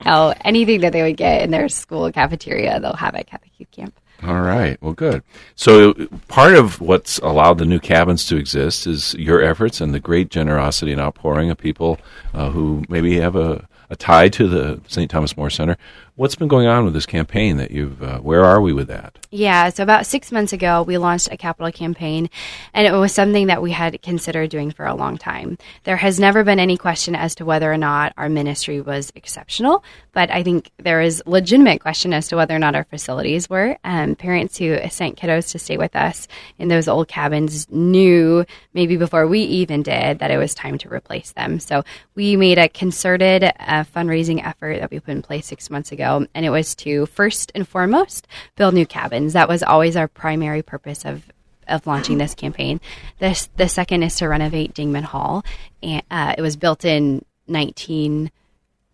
no, 0.05 0.33
anything 0.43 0.81
that 0.81 0.93
they 0.93 1.01
would 1.01 1.17
get 1.17 1.41
in 1.41 1.49
their 1.49 1.69
school 1.69 2.11
cafeteria, 2.11 2.79
they'll 2.79 2.95
have 2.95 3.15
at 3.15 3.27
Catholic 3.27 3.51
Youth 3.57 3.71
Camp. 3.71 3.97
All 4.25 4.41
right. 4.41 4.81
Well, 4.81 4.93
good. 4.93 5.21
So, 5.55 5.93
part 6.27 6.55
of 6.55 6.81
what's 6.81 7.19
allowed 7.19 7.59
the 7.59 7.65
new 7.65 7.79
cabins 7.79 8.25
to 8.25 8.37
exist 8.37 8.87
is 8.87 9.13
your 9.15 9.39
efforts 9.43 9.81
and 9.81 9.93
the 9.93 9.99
great 9.99 10.29
generosity 10.29 10.91
and 10.91 10.99
outpouring 10.99 11.51
of 11.51 11.59
people 11.59 11.99
uh, 12.33 12.49
who 12.49 12.83
maybe 12.89 13.19
have 13.19 13.35
a, 13.35 13.67
a 13.91 13.95
tie 13.95 14.29
to 14.29 14.47
the 14.47 14.81
St. 14.87 15.11
Thomas 15.11 15.37
More 15.37 15.51
Center. 15.51 15.77
What's 16.17 16.35
been 16.35 16.47
going 16.47 16.65
on 16.65 16.85
with 16.85 16.93
this 16.93 17.05
campaign 17.05 17.57
that 17.57 17.71
you've? 17.71 18.01
Uh, 18.01 18.19
where 18.19 18.45
are 18.45 18.61
we 18.61 18.71
with 18.71 18.87
that? 18.87 19.19
Yeah, 19.31 19.67
so 19.67 19.83
about 19.83 20.05
six 20.05 20.31
months 20.31 20.53
ago, 20.53 20.81
we 20.81 20.97
launched 20.97 21.27
a 21.29 21.35
capital 21.35 21.69
campaign, 21.73 22.29
and 22.73 22.87
it 22.87 22.93
was 22.93 23.13
something 23.13 23.47
that 23.47 23.61
we 23.61 23.73
had 23.73 24.01
considered 24.01 24.49
doing 24.49 24.71
for 24.71 24.85
a 24.85 24.95
long 24.95 25.17
time. 25.17 25.57
There 25.83 25.97
has 25.97 26.17
never 26.17 26.45
been 26.45 26.57
any 26.57 26.77
question 26.77 27.15
as 27.15 27.35
to 27.35 27.45
whether 27.45 27.69
or 27.69 27.75
not 27.75 28.13
our 28.15 28.29
ministry 28.29 28.79
was 28.79 29.11
exceptional, 29.13 29.83
but 30.13 30.31
I 30.31 30.41
think 30.41 30.71
there 30.77 31.01
is 31.01 31.21
legitimate 31.25 31.81
question 31.81 32.13
as 32.13 32.29
to 32.29 32.37
whether 32.37 32.55
or 32.55 32.59
not 32.59 32.75
our 32.75 32.85
facilities 32.85 33.49
were. 33.49 33.77
Um, 33.83 34.15
parents 34.15 34.57
who 34.57 34.77
sent 34.89 35.17
kiddos 35.17 35.51
to 35.51 35.59
stay 35.59 35.75
with 35.75 35.97
us 35.97 36.29
in 36.57 36.69
those 36.69 36.87
old 36.87 37.09
cabins 37.09 37.69
knew 37.69 38.45
maybe 38.73 38.95
before 38.95 39.27
we 39.27 39.41
even 39.41 39.83
did 39.83 40.19
that 40.19 40.31
it 40.31 40.37
was 40.37 40.55
time 40.55 40.77
to 40.77 40.93
replace 40.93 41.33
them. 41.33 41.59
So 41.59 41.83
we 42.15 42.37
made 42.37 42.57
a 42.57 42.69
concerted 42.69 43.43
uh, 43.43 43.83
fundraising 43.83 44.41
effort 44.45 44.79
that 44.79 44.91
we 44.91 45.01
put 45.01 45.11
in 45.11 45.21
place 45.21 45.47
six 45.47 45.69
months 45.69 45.91
ago, 45.91 46.04
and 46.05 46.45
it 46.45 46.49
was 46.49 46.75
to 46.75 47.05
first 47.07 47.51
and 47.55 47.67
foremost 47.67 48.27
build 48.55 48.73
new 48.73 48.85
cabins. 48.85 49.33
That 49.33 49.49
was 49.49 49.63
always 49.63 49.95
our 49.95 50.07
primary 50.07 50.61
purpose 50.61 51.05
of 51.05 51.23
of 51.67 51.87
launching 51.87 52.17
this 52.17 52.35
campaign. 52.35 52.79
This 53.19 53.49
the 53.57 53.67
second 53.67 54.03
is 54.03 54.15
to 54.17 54.27
renovate 54.27 54.73
Dingman 54.73 55.03
Hall, 55.03 55.43
and 55.81 56.03
uh, 56.11 56.35
it 56.37 56.41
was 56.41 56.55
built 56.55 56.85
in 56.85 57.25
nineteen. 57.47 58.31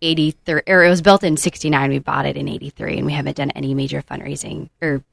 83 0.04 0.62
or 0.66 0.82
it 0.82 0.88
was 0.88 1.00
built 1.00 1.22
in 1.22 1.36
69 1.36 1.88
we 1.88 2.00
bought 2.00 2.26
it 2.26 2.36
in 2.36 2.48
83 2.48 2.96
and 2.96 3.06
we 3.06 3.12
haven't 3.12 3.36
done 3.36 3.52
any 3.52 3.72
major 3.72 4.02
fundraising 4.02 4.68
or 4.80 5.04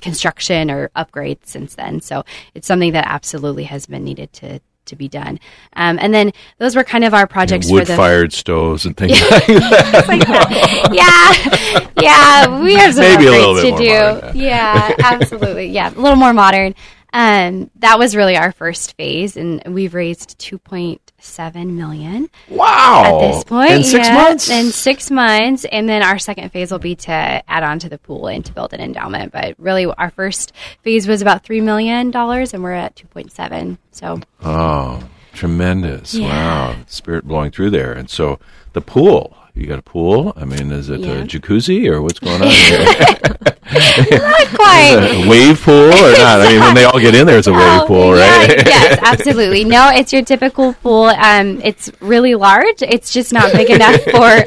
construction 0.00 0.72
or 0.72 0.88
upgrades 0.96 1.46
since 1.46 1.76
then 1.76 2.00
so 2.00 2.24
it's 2.52 2.66
something 2.66 2.94
that 2.94 3.06
absolutely 3.06 3.62
has 3.62 3.86
been 3.86 4.02
needed 4.02 4.32
to 4.32 4.58
to 4.86 4.96
be 4.96 5.08
done 5.08 5.38
um, 5.74 5.98
and 6.00 6.12
then 6.14 6.32
those 6.58 6.76
were 6.76 6.84
kind 6.84 7.04
of 7.04 7.14
our 7.14 7.26
projects 7.26 7.68
for 7.68 7.74
Wood 7.74 7.86
the 7.86 7.96
fired 7.96 8.32
stoves 8.32 8.86
and 8.86 8.96
things 8.96 9.12
like 9.20 10.26
that. 10.26 10.88
yeah, 11.92 11.92
yeah, 12.00 12.62
we 12.62 12.74
have 12.74 12.94
some 12.94 13.02
Maybe 13.02 13.26
a 13.26 13.30
little 13.30 13.54
bit 13.54 13.76
to 13.76 13.76
do. 13.76 13.90
modern, 13.90 14.36
Yeah, 14.36 14.94
absolutely. 15.02 15.66
Yeah, 15.66 15.90
a 15.90 16.00
little 16.00 16.16
more 16.16 16.32
modern. 16.32 16.74
Um, 17.12 17.70
that 17.76 17.98
was 17.98 18.16
really 18.16 18.36
our 18.36 18.52
first 18.52 18.96
phase, 18.96 19.36
and 19.36 19.62
we've 19.66 19.94
raised 19.94 20.38
two 20.38 20.58
point 20.58 21.03
seven 21.24 21.76
million 21.76 22.28
Wow. 22.48 23.02
at 23.22 23.32
this 23.32 23.44
point. 23.44 23.70
In 23.72 23.82
six 23.84 24.08
yeah, 24.08 24.14
months? 24.14 24.50
In 24.50 24.70
six 24.70 25.10
months, 25.10 25.64
and 25.64 25.88
then 25.88 26.02
our 26.02 26.18
second 26.18 26.50
phase 26.50 26.70
will 26.70 26.78
be 26.78 26.94
to 26.96 27.10
add 27.10 27.62
on 27.62 27.78
to 27.80 27.88
the 27.88 27.98
pool 27.98 28.28
and 28.28 28.44
to 28.44 28.52
build 28.52 28.72
an 28.72 28.80
endowment. 28.80 29.32
But 29.32 29.54
really, 29.58 29.86
our 29.86 30.10
first 30.10 30.52
phase 30.82 31.08
was 31.08 31.22
about 31.22 31.44
three 31.44 31.60
million 31.60 32.10
dollars, 32.10 32.54
and 32.54 32.62
we're 32.62 32.72
at 32.72 32.94
two 32.96 33.06
point 33.08 33.32
seven. 33.32 33.78
So 33.90 34.20
Oh, 34.42 35.02
tremendous. 35.32 36.14
Yeah. 36.14 36.28
Wow. 36.28 36.76
Spirit 36.86 37.24
blowing 37.26 37.50
through 37.50 37.70
there. 37.70 37.92
And 37.92 38.08
so 38.10 38.38
the 38.72 38.80
pool. 38.80 39.36
You 39.54 39.66
got 39.68 39.78
a 39.78 39.82
pool? 39.82 40.32
I 40.36 40.44
mean, 40.44 40.72
is 40.72 40.88
it 40.90 41.00
Yeah. 41.00 41.12
a 41.12 41.24
jacuzzi 41.24 41.88
or 41.88 42.02
what's 42.02 42.18
going 42.18 42.42
on 42.42 42.48
here? 42.50 42.84
not 44.18 44.48
quite. 44.54 45.26
wave 45.28 45.60
pool 45.62 45.92
or 45.92 46.12
not? 46.12 46.40
I 46.40 46.48
mean, 46.52 46.60
when 46.60 46.74
they 46.74 46.82
all 46.84 46.98
get 46.98 47.14
in 47.14 47.26
there, 47.26 47.38
it's 47.38 47.46
a 47.46 47.52
wave 47.52 47.62
Oh, 47.82 47.84
pool, 47.86 48.16
yeah, 48.16 48.36
right? 48.38 48.66
yes, 48.66 48.98
absolutely. 49.02 49.64
No, 49.64 49.90
it's 49.94 50.12
your 50.12 50.24
typical 50.24 50.72
pool. 50.74 51.04
Um, 51.04 51.60
it's 51.62 51.88
really 52.00 52.34
large. 52.34 52.82
It's 52.82 53.12
just 53.12 53.32
not 53.32 53.52
big 53.52 53.70
enough 53.70 54.00
for 54.02 54.44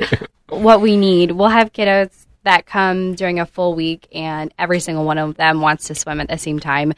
what 0.50 0.82
we 0.82 0.98
need. 0.98 1.32
We'll 1.32 1.48
have 1.50 1.72
kiddos 1.72 2.10
that 2.44 2.66
come 2.66 3.16
during 3.16 3.40
a 3.40 3.46
full 3.46 3.76
week, 3.76 4.08
and 4.14 4.54
every 4.60 4.82
single 4.82 5.06
one 5.06 5.18
of 5.18 5.38
them 5.38 5.62
wants 5.62 5.88
to 5.88 5.96
swim 5.96 6.20
at 6.20 6.28
the 6.28 6.38
same 6.38 6.60
time. 6.60 6.94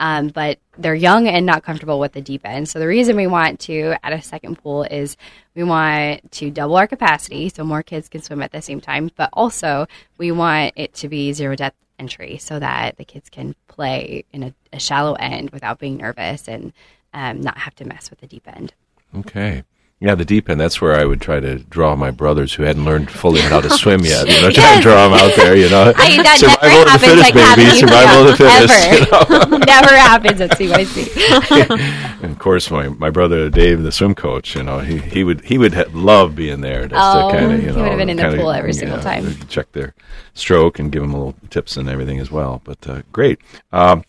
Um, 0.00 0.28
but 0.28 0.58
they're 0.76 0.94
young 0.94 1.28
and 1.28 1.46
not 1.46 1.62
comfortable 1.62 2.00
with 2.00 2.12
the 2.12 2.20
deep 2.20 2.42
end. 2.44 2.68
So 2.68 2.78
the 2.78 2.86
reason 2.88 3.14
we 3.16 3.28
want 3.28 3.60
to 3.60 3.94
add 4.02 4.12
a 4.12 4.20
second 4.20 4.56
pool 4.56 4.82
is 4.82 5.16
we 5.54 5.62
want 5.62 6.32
to 6.32 6.50
double 6.50 6.76
our 6.76 6.88
capacity 6.88 7.48
so 7.48 7.62
more 7.62 7.82
kids 7.82 8.08
can 8.08 8.20
swim 8.20 8.42
at 8.42 8.50
the 8.50 8.60
same 8.60 8.80
time. 8.80 9.10
But 9.14 9.30
also 9.32 9.86
we 10.18 10.32
want 10.32 10.72
it 10.74 10.94
to 10.94 11.08
be 11.08 11.32
zero 11.32 11.54
depth 11.54 11.76
entry 11.98 12.38
so 12.38 12.58
that 12.58 12.96
the 12.96 13.04
kids 13.04 13.30
can 13.30 13.54
play 13.68 14.24
in 14.32 14.42
a, 14.42 14.54
a 14.72 14.80
shallow 14.80 15.14
end 15.14 15.50
without 15.50 15.78
being 15.78 15.96
nervous 15.96 16.48
and 16.48 16.72
um, 17.12 17.40
not 17.40 17.58
have 17.58 17.74
to 17.76 17.84
mess 17.84 18.10
with 18.10 18.20
the 18.20 18.26
deep 18.26 18.48
end. 18.48 18.74
Okay. 19.16 19.62
Yeah, 20.04 20.14
the 20.14 20.24
deep 20.26 20.50
end. 20.50 20.60
That's 20.60 20.82
where 20.82 20.94
I 21.00 21.06
would 21.06 21.22
try 21.22 21.40
to 21.40 21.60
draw 21.60 21.96
my 21.96 22.10
brothers 22.10 22.52
who 22.52 22.62
hadn't 22.62 22.84
learned 22.84 23.10
fully 23.10 23.40
how 23.40 23.62
to 23.62 23.70
swim 23.70 24.00
yet. 24.04 24.28
You 24.28 24.42
know, 24.42 24.50
try 24.52 24.76
to 24.76 24.82
draw 24.82 25.08
them 25.08 25.14
out 25.18 25.34
there. 25.34 25.56
You 25.56 25.70
know, 25.70 25.94
I, 25.96 26.22
that 26.22 26.36
survival 26.38 26.82
of 26.94 27.00
the 27.00 27.06
never 27.06 27.22
fittest, 27.22 27.32
happens 27.32 27.80
at 27.80 27.88
baby. 27.88 27.88
Catholic 27.88 27.88
Survival 27.88 28.28
of 28.28 28.36
the 28.36 28.44
Youth 28.44 28.70
fittest. 28.70 29.40
You 29.40 29.48
know? 29.48 29.56
Never 29.64 29.96
happens 29.96 30.40
at 30.42 30.50
CYC. 30.50 32.22
and 32.22 32.32
of 32.32 32.38
course, 32.38 32.70
my, 32.70 32.88
my 32.88 33.08
brother 33.08 33.48
Dave, 33.48 33.82
the 33.82 33.90
swim 33.92 34.14
coach, 34.14 34.54
you 34.56 34.62
know, 34.62 34.80
he, 34.80 34.98
he 34.98 35.24
would 35.24 35.40
he 35.40 35.56
would 35.56 35.72
ha- 35.72 35.84
love 35.94 36.36
being 36.36 36.60
there 36.60 36.86
just 36.86 37.00
Oh, 37.02 37.30
to 37.32 37.38
kind 37.38 37.52
of 37.52 37.60
you 37.62 37.68
know, 37.68 37.72
he 37.72 37.76
know 37.78 37.82
would 37.84 37.88
have 37.88 37.98
been 37.98 38.10
in 38.10 38.16
the 38.18 38.22
kinda, 38.24 38.36
pool 38.38 38.50
every 38.50 38.74
single 38.74 38.98
know, 38.98 39.02
time. 39.02 39.34
check 39.48 39.72
their 39.72 39.94
stroke 40.34 40.78
and 40.78 40.92
give 40.92 41.00
them 41.00 41.12
little 41.14 41.34
tips 41.48 41.78
and 41.78 41.88
everything 41.88 42.20
as 42.20 42.30
well. 42.30 42.60
But 42.64 42.86
uh, 42.86 43.00
great. 43.10 43.38
Um, 43.72 44.04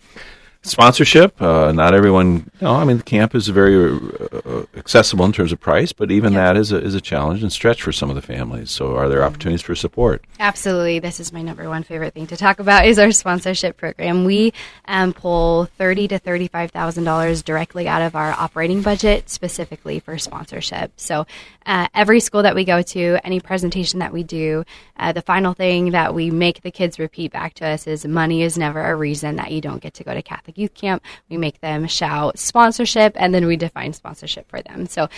Sponsorship. 0.66 1.40
Uh, 1.40 1.72
not 1.72 1.94
everyone. 1.94 2.50
No, 2.60 2.74
I 2.74 2.86
mean 2.86 2.98
the 2.98 3.04
camp 3.04 3.36
is 3.36 3.48
very 3.50 3.76
uh, 3.76 4.64
accessible 4.76 5.24
in 5.24 5.32
terms 5.32 5.52
of 5.52 5.60
price, 5.60 5.94
but 5.94 6.10
even 6.10 6.34
that 6.34 6.58
is 6.58 6.72
a, 6.72 6.78
is 6.82 6.96
a 6.96 7.02
challenge 7.02 7.44
and 7.44 7.54
stretch 7.54 7.84
for 7.84 7.92
some 7.92 8.10
of 8.10 8.16
the 8.16 8.22
families. 8.22 8.72
So, 8.72 8.96
are 8.96 9.08
there 9.08 9.24
opportunities 9.24 9.62
for 9.62 9.76
support? 9.76 10.26
Absolutely. 10.40 10.98
This 10.98 11.20
is 11.20 11.32
my 11.32 11.44
number 11.44 11.70
one 11.70 11.84
favorite 11.84 12.16
thing 12.16 12.26
to 12.28 12.38
talk 12.38 12.60
about 12.60 12.88
is 12.88 12.98
our 12.98 13.12
sponsorship 13.12 13.78
program. 13.78 14.26
We 14.26 14.54
um, 14.88 15.14
pull 15.14 15.66
thirty 15.78 16.08
to 16.08 16.18
thirty-five 16.18 16.72
thousand 16.72 17.04
dollars 17.04 17.44
directly 17.44 17.88
out 17.88 18.02
of 18.02 18.16
our 18.16 18.32
operating 18.32 18.82
budget 18.82 19.30
specifically 19.30 20.00
for 20.00 20.18
sponsorship. 20.18 20.94
So 20.96 21.28
uh, 21.68 21.88
every 21.94 22.20
school 22.20 22.42
that 22.42 22.56
we 22.56 22.66
go 22.66 22.82
to, 22.82 23.20
any 23.24 23.40
presentation 23.40 24.00
that 24.00 24.12
we 24.12 24.24
do, 24.24 24.66
uh, 24.98 25.12
the 25.12 25.22
final 25.22 25.54
thing 25.54 25.92
that 25.92 26.16
we 26.16 26.32
make 26.32 26.62
the 26.62 26.72
kids 26.72 26.98
repeat 26.98 27.32
back 27.32 27.54
to 27.56 27.68
us 27.68 27.86
is 27.86 28.06
money 28.06 28.42
is 28.42 28.58
never 28.58 28.84
a 28.84 28.96
reason 28.96 29.36
that 29.36 29.52
you 29.52 29.62
don't 29.62 29.82
get 29.82 29.94
to 29.96 30.04
go 30.04 30.14
to 30.14 30.24
Catholic 30.24 30.55
Youth 30.56 30.74
Camp. 30.74 31.04
We 31.30 31.38
make 31.38 31.62
them 31.62 31.88
shout 31.88 32.40
sponsorship, 32.40 33.14
and 33.16 33.34
then 33.34 33.46
we 33.46 33.58
define 33.58 33.94
sponsorship 33.94 34.50
for 34.50 34.62
them. 34.62 34.88
So 34.88 35.10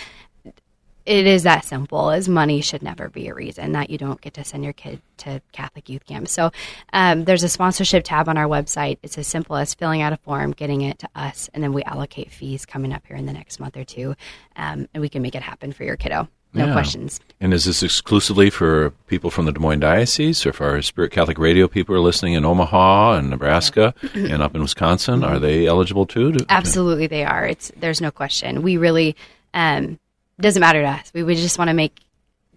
it 1.08 1.26
is 1.26 1.44
that 1.44 1.64
simple 1.64 2.10
as 2.10 2.28
money 2.28 2.60
should 2.60 2.82
never 2.82 3.08
be 3.08 3.28
a 3.28 3.34
reason 3.34 3.72
that 3.72 3.88
you 3.88 3.96
don't 3.96 4.20
get 4.20 4.34
to 4.34 4.44
send 4.44 4.62
your 4.62 4.74
kid 4.74 5.00
to 5.16 5.40
catholic 5.52 5.88
youth 5.88 6.04
camp 6.04 6.28
so 6.28 6.50
um, 6.92 7.24
there's 7.24 7.42
a 7.42 7.48
sponsorship 7.48 8.04
tab 8.04 8.28
on 8.28 8.36
our 8.36 8.44
website 8.44 8.98
it's 9.02 9.16
as 9.16 9.26
simple 9.26 9.56
as 9.56 9.72
filling 9.72 10.02
out 10.02 10.12
a 10.12 10.18
form 10.18 10.52
getting 10.52 10.82
it 10.82 10.98
to 10.98 11.08
us 11.14 11.48
and 11.54 11.64
then 11.64 11.72
we 11.72 11.82
allocate 11.84 12.30
fees 12.30 12.66
coming 12.66 12.92
up 12.92 13.06
here 13.06 13.16
in 13.16 13.24
the 13.24 13.32
next 13.32 13.58
month 13.58 13.76
or 13.76 13.84
two 13.84 14.14
um, 14.56 14.86
and 14.92 15.00
we 15.00 15.08
can 15.08 15.22
make 15.22 15.34
it 15.34 15.42
happen 15.42 15.72
for 15.72 15.84
your 15.84 15.96
kiddo 15.96 16.28
no 16.54 16.66
Yeah. 16.66 16.72
questions 16.72 17.20
And 17.40 17.54
is 17.54 17.64
this 17.66 17.82
exclusively 17.84 18.50
for 18.50 18.90
people 19.06 19.30
from 19.30 19.44
the 19.46 19.52
Des 19.52 19.60
Moines 19.60 19.78
Diocese, 19.80 20.44
or 20.44 20.48
if 20.50 20.60
our 20.60 20.82
Spirit 20.82 21.12
Catholic 21.12 21.38
Radio 21.38 21.68
people 21.68 21.94
are 21.94 22.00
listening 22.00 22.32
in 22.34 22.44
Omaha 22.44 23.12
and 23.18 23.30
Nebraska 23.30 23.94
and 24.14 24.42
up 24.42 24.54
in 24.56 24.62
Wisconsin? 24.62 25.22
Are 25.22 25.38
they 25.38 25.66
eligible 25.66 26.04
too? 26.06 26.32
To, 26.32 26.44
absolutely 26.48 27.06
they 27.06 27.24
are 27.24 27.46
it's 27.46 27.70
there's 27.78 28.00
no 28.00 28.10
question 28.10 28.62
we 28.62 28.76
really 28.76 29.14
um, 29.54 29.98
doesn't 30.40 30.60
matter 30.60 30.82
to 30.82 30.88
us 30.88 31.12
we 31.14 31.22
would 31.22 31.36
just 31.36 31.58
want 31.58 31.68
to 31.68 31.74
make 31.74 32.00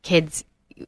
kids 0.03 0.43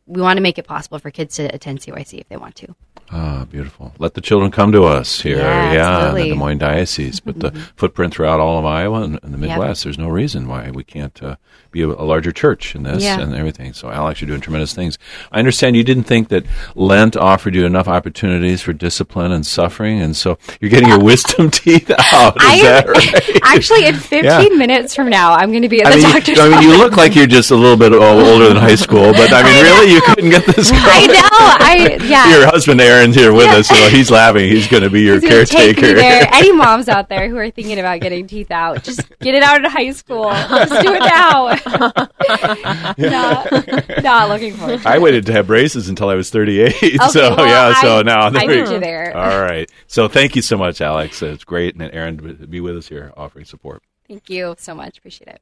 we 0.07 0.21
want 0.21 0.37
to 0.37 0.41
make 0.41 0.57
it 0.57 0.65
possible 0.65 0.97
for 0.97 1.11
kids 1.11 1.35
to 1.35 1.43
attend 1.53 1.79
cyc 1.79 2.19
if 2.19 2.27
they 2.29 2.37
want 2.37 2.55
to 2.55 2.73
Ah, 3.15 3.45
beautiful. 3.45 3.93
Let 3.99 4.15
the 4.15 4.21
children 4.21 4.49
come 4.49 4.71
to 4.71 4.86
us 4.86 5.21
here. 5.21 5.38
Yeah, 5.38 6.10
in 6.10 6.15
the. 6.15 6.21
Mm-hmm. 6.21 6.30
Des 6.30 6.36
Moines 6.36 6.58
Diocese. 6.58 7.19
But 7.19 7.39
the 7.39 7.52
footprint 7.76 8.12
throughout 8.13 8.39
all 8.39 8.58
of 8.58 8.65
Iowa 8.65 9.04
and, 9.04 9.19
and 9.21 9.32
the 9.32 9.38
Midwest, 9.38 9.84
there's 9.84 9.99
no 9.99 10.10
reason 10.10 10.47
why 10.47 10.71
we 10.71 10.84
can't 10.84 11.21
uh, 11.21 11.36
be 11.69 11.84
a, 11.84 11.88
a 11.89 12.02
larger 12.06 12.32
church 12.32 12.73
in 12.73 12.82
this 12.84 13.04
Yeah. 13.04 13.19
and 13.19 13.36
everything. 13.36 13.73
So, 13.73 13.91
Alex, 13.91 14.19
you're 14.19 14.28
doing 14.28 14.41
tremendous 14.41 14.73
things. 14.73 14.97
I 15.32 15.38
understand 15.38 15.76
you 15.76 15.84
didn't 15.84 16.06
think 16.06 16.30
that 16.30 16.43
Lent 16.73 17.15
offered 17.15 17.54
you 17.54 17.65
enough 17.67 17.88
opportunities 17.88 18.63
for 18.63 18.73
discipline 18.73 19.32
and 19.32 19.45
suffering, 19.45 20.02
and 20.02 20.15
so 20.17 20.39
you're 20.60 20.71
getting 20.71 20.89
your 20.89 20.99
wisdom 21.12 21.52
teeth 21.52 21.91
out. 21.91 22.36
Is 22.38 22.43
I 22.43 22.62
that 22.63 22.88
am 22.88 22.93
right? 22.93 23.39
actually 23.43 23.86
in 23.86 23.95
15 23.95 24.23
Yeah. 24.23 24.58
minutes 24.58 24.95
from 24.95 25.10
now 25.10 25.34
I'm 25.34 25.52
going 25.52 25.62
to 25.62 25.69
be 25.69 25.82
at 25.82 25.88
I 25.88 25.91
the 25.91 25.97
mean, 25.97 26.12
doctor's 26.13 26.38
you, 26.38 26.43
I 26.43 26.49
mean, 26.49 26.63
you 26.67 26.78
look 26.78 26.97
like 26.97 27.15
you're 27.15 27.28
just 27.28 27.52
a 27.52 27.56
little 27.56 27.78
bit 27.78 27.93
older 27.93 28.47
than 28.47 28.58
high 28.58 28.73
school, 28.76 29.12
but 29.13 29.32
I 29.32 29.43
mean, 29.47 29.63
really, 29.63 29.93
you 29.93 30.02
couldn't 30.02 30.32
get 30.32 30.45
this 30.47 30.71
girl. 30.71 30.80
I 30.82 31.06
know. 31.06 31.30
I 31.30 31.97
yeah. 32.04 32.30
Your 32.39 32.47
husband 32.47 32.82
Aaron's 33.03 33.17
here 33.17 33.33
with 33.33 33.49
us, 33.49 33.67
so 33.67 33.89
he's 33.89 34.09
laughing. 34.09 34.49
He's 34.49 34.67
going 34.69 34.83
to 34.83 34.89
be 34.89 35.01
your 35.01 35.19
He's 35.19 35.29
gonna 35.29 35.45
take 35.45 35.75
caretaker. 35.75 36.29
Any 36.33 36.53
moms 36.53 36.87
out 36.87 37.09
there 37.09 37.27
who 37.27 37.35
are 37.35 37.51
thinking 37.51 37.77
about 37.77 37.99
getting 37.99 38.27
teeth 38.27 38.49
out, 38.49 38.81
just 38.81 39.01
get 39.19 39.35
it 39.35 39.43
out 39.43 39.57
in 39.57 39.69
high 39.69 39.91
school. 39.91 40.29
Just 40.31 40.81
do 40.81 40.93
it 40.93 40.99
now. 40.99 41.47
not, 42.97 44.03
not 44.03 44.29
looking 44.29 44.53
forward. 44.53 44.81
To 44.83 44.89
I 44.89 44.99
waited 44.99 45.25
to 45.25 45.33
have 45.33 45.47
braces 45.47 45.89
until 45.89 46.07
I 46.07 46.15
was 46.15 46.29
38. 46.29 47.01
so 47.11 47.35
well, 47.35 47.45
yeah, 47.45 47.73
so 47.81 47.99
I- 47.99 48.03
now 48.03 48.27
I 48.27 48.29
there 48.29 48.47
we- 48.47 48.71
you 48.73 48.79
there. 48.79 49.15
All 49.17 49.41
right. 49.41 49.69
So 49.87 50.07
thank 50.07 50.37
you 50.37 50.41
so 50.41 50.57
much, 50.57 50.79
Alex. 50.79 51.21
It's 51.21 51.43
great, 51.43 51.75
and 51.75 51.93
Aaron 51.93 52.17
to 52.39 52.47
be 52.47 52.61
with 52.61 52.77
us 52.77 52.87
here, 52.87 53.11
offering 53.17 53.43
support. 53.43 53.83
Thank 54.07 54.29
you 54.29 54.55
so 54.57 54.73
much. 54.73 54.97
Appreciate 54.97 55.27
it. 55.27 55.41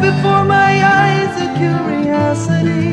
before 0.00 0.44
my 0.44 0.82
eyes 0.84 1.42
a 1.42 1.58
curiosity. 1.58 2.92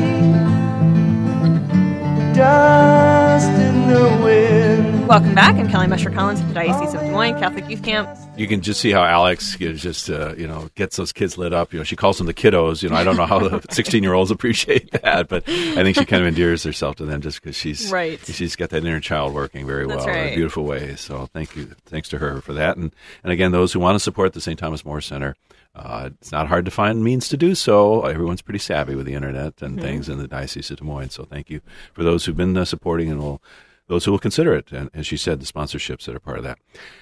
Dust 2.34 3.48
in 3.50 3.88
the 3.88 4.24
wind. 4.24 5.06
Welcome 5.06 5.34
back. 5.34 5.54
I'm 5.56 5.68
Kelly 5.68 5.86
Mescher 5.86 6.12
Collins 6.12 6.40
at 6.40 6.48
the 6.48 6.54
Diocese 6.54 6.94
of 6.94 7.00
Des 7.00 7.10
Moines 7.10 7.38
Catholic 7.38 7.68
Youth 7.68 7.82
Camp. 7.84 8.08
You 8.36 8.48
can 8.48 8.62
just 8.62 8.80
see 8.80 8.90
how 8.90 9.04
Alex 9.04 9.54
is 9.60 9.80
just, 9.82 10.08
uh, 10.10 10.34
you 10.36 10.48
know, 10.48 10.70
gets 10.74 10.96
those 10.96 11.12
kids 11.12 11.36
lit 11.38 11.52
up. 11.52 11.72
You 11.72 11.78
know, 11.78 11.84
she 11.84 11.94
calls 11.94 12.18
them 12.18 12.26
the 12.26 12.34
kiddos. 12.34 12.82
You 12.82 12.88
know, 12.88 12.96
I 12.96 13.04
don't 13.04 13.16
know 13.16 13.26
how 13.26 13.38
the 13.38 13.60
16 13.70 14.02
year 14.02 14.14
olds 14.14 14.30
appreciate 14.30 14.90
that, 14.90 15.28
but 15.28 15.46
I 15.48 15.82
think 15.82 15.96
she 15.96 16.04
kind 16.06 16.22
of 16.22 16.28
endears 16.28 16.64
herself 16.64 16.96
to 16.96 17.04
them 17.04 17.20
just 17.20 17.40
because 17.40 17.54
she's 17.54 17.92
Right. 17.92 18.18
She's 18.26 18.56
got 18.56 18.70
that 18.70 18.84
inner 18.84 18.98
child 19.00 19.34
working 19.34 19.66
very 19.66 19.86
That's 19.86 20.06
well 20.06 20.14
in 20.16 20.32
a 20.32 20.34
beautiful 20.34 20.64
way. 20.64 20.96
So 20.96 21.26
thank 21.32 21.54
you, 21.54 21.66
thanks 21.86 22.08
to 22.08 22.18
her 22.18 22.40
for 22.40 22.54
that. 22.54 22.76
And 22.78 22.90
and 23.22 23.32
again, 23.32 23.52
those 23.52 23.72
who 23.74 23.80
want 23.80 23.94
to 23.96 24.00
support 24.00 24.32
the 24.32 24.40
St. 24.40 24.58
Thomas 24.58 24.84
More 24.84 25.00
Center. 25.02 25.36
Uh, 25.74 26.10
it's 26.20 26.30
not 26.30 26.46
hard 26.46 26.64
to 26.64 26.70
find 26.70 27.02
means 27.02 27.28
to 27.28 27.36
do 27.36 27.54
so. 27.54 28.02
Everyone's 28.02 28.42
pretty 28.42 28.60
savvy 28.60 28.94
with 28.94 29.06
the 29.06 29.14
internet 29.14 29.60
and 29.60 29.80
things 29.80 30.08
in 30.08 30.18
the 30.18 30.28
Diocese 30.28 30.70
of 30.70 30.78
Des 30.78 30.84
Moines. 30.84 31.10
So 31.10 31.24
thank 31.24 31.50
you 31.50 31.60
for 31.92 32.04
those 32.04 32.24
who've 32.24 32.36
been 32.36 32.56
uh, 32.56 32.64
supporting 32.64 33.10
and 33.10 33.20
will 33.20 33.42
those 33.86 34.04
who 34.04 34.10
will 34.10 34.18
consider 34.18 34.54
it. 34.54 34.72
And 34.72 34.88
as 34.94 35.06
she 35.06 35.16
said, 35.16 35.40
the 35.40 35.46
sponsorships 35.46 36.06
that 36.06 36.14
are 36.14 36.20
part 36.20 36.38
of 36.38 36.44
that. 36.44 36.58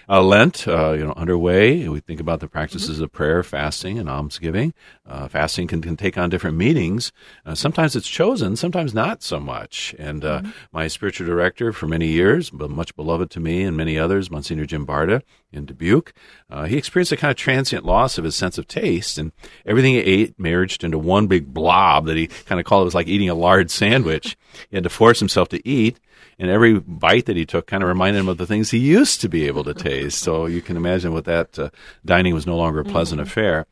Uh, 0.08 0.22
Lent, 0.22 0.66
uh, 0.66 0.92
you 0.92 1.04
know, 1.04 1.12
underway. 1.16 1.88
We 1.88 2.00
think 2.00 2.20
about 2.20 2.40
the 2.40 2.48
practices 2.48 3.00
of 3.00 3.12
prayer, 3.12 3.42
fasting, 3.42 3.98
and 3.98 4.08
almsgiving. 4.08 4.74
Uh, 5.06 5.28
fasting 5.28 5.68
can, 5.68 5.80
can 5.80 5.96
take 5.96 6.18
on 6.18 6.28
different 6.28 6.56
meanings. 6.56 7.12
Uh, 7.46 7.54
sometimes 7.54 7.94
it's 7.94 8.08
chosen, 8.08 8.56
sometimes 8.56 8.92
not 8.94 9.22
so 9.22 9.38
much. 9.38 9.94
And 9.98 10.24
uh, 10.24 10.42
my 10.72 10.88
spiritual 10.88 11.26
director 11.26 11.72
for 11.72 11.86
many 11.86 12.08
years, 12.08 12.50
but 12.50 12.70
much 12.70 12.96
beloved 12.96 13.30
to 13.30 13.40
me 13.40 13.62
and 13.62 13.76
many 13.76 13.96
others, 13.96 14.30
Monsignor 14.30 14.66
Jim 14.66 14.84
Barta 14.84 15.22
in 15.52 15.66
Dubuque, 15.66 16.12
uh, 16.50 16.64
he 16.64 16.76
experienced 16.76 17.12
a 17.12 17.16
kind 17.16 17.30
of 17.30 17.36
transient 17.36 17.84
loss 17.84 18.18
of 18.18 18.24
his 18.24 18.34
sense 18.34 18.58
of 18.58 18.66
taste, 18.66 19.18
and 19.18 19.32
everything 19.64 19.94
he 19.94 20.00
ate 20.00 20.38
merged 20.38 20.82
into 20.82 20.98
one 20.98 21.26
big 21.26 21.52
blob 21.52 22.06
that 22.06 22.16
he 22.16 22.26
kind 22.26 22.58
of 22.58 22.64
called 22.64 22.82
it 22.82 22.86
was 22.86 22.94
like 22.94 23.06
eating 23.06 23.28
a 23.28 23.34
large 23.34 23.70
sandwich. 23.70 24.36
he 24.70 24.76
had 24.76 24.84
to 24.84 24.90
force 24.90 25.20
himself 25.20 25.48
to 25.50 25.68
eat 25.68 26.00
and 26.38 26.50
every 26.50 26.78
bite 26.78 27.26
that 27.26 27.36
he 27.36 27.46
took 27.46 27.66
kind 27.66 27.82
of 27.82 27.88
reminded 27.88 28.20
him 28.20 28.28
of 28.28 28.38
the 28.38 28.46
things 28.46 28.70
he 28.70 28.78
used 28.78 29.20
to 29.20 29.28
be 29.28 29.46
able 29.46 29.64
to 29.64 29.74
taste. 29.74 30.18
So 30.18 30.46
you 30.46 30.62
can 30.62 30.76
imagine 30.76 31.12
what 31.12 31.24
that 31.26 31.58
uh, 31.58 31.70
dining 32.04 32.34
was 32.34 32.46
no 32.46 32.56
longer 32.56 32.80
a 32.80 32.84
pleasant 32.84 33.20
affair. 33.20 33.66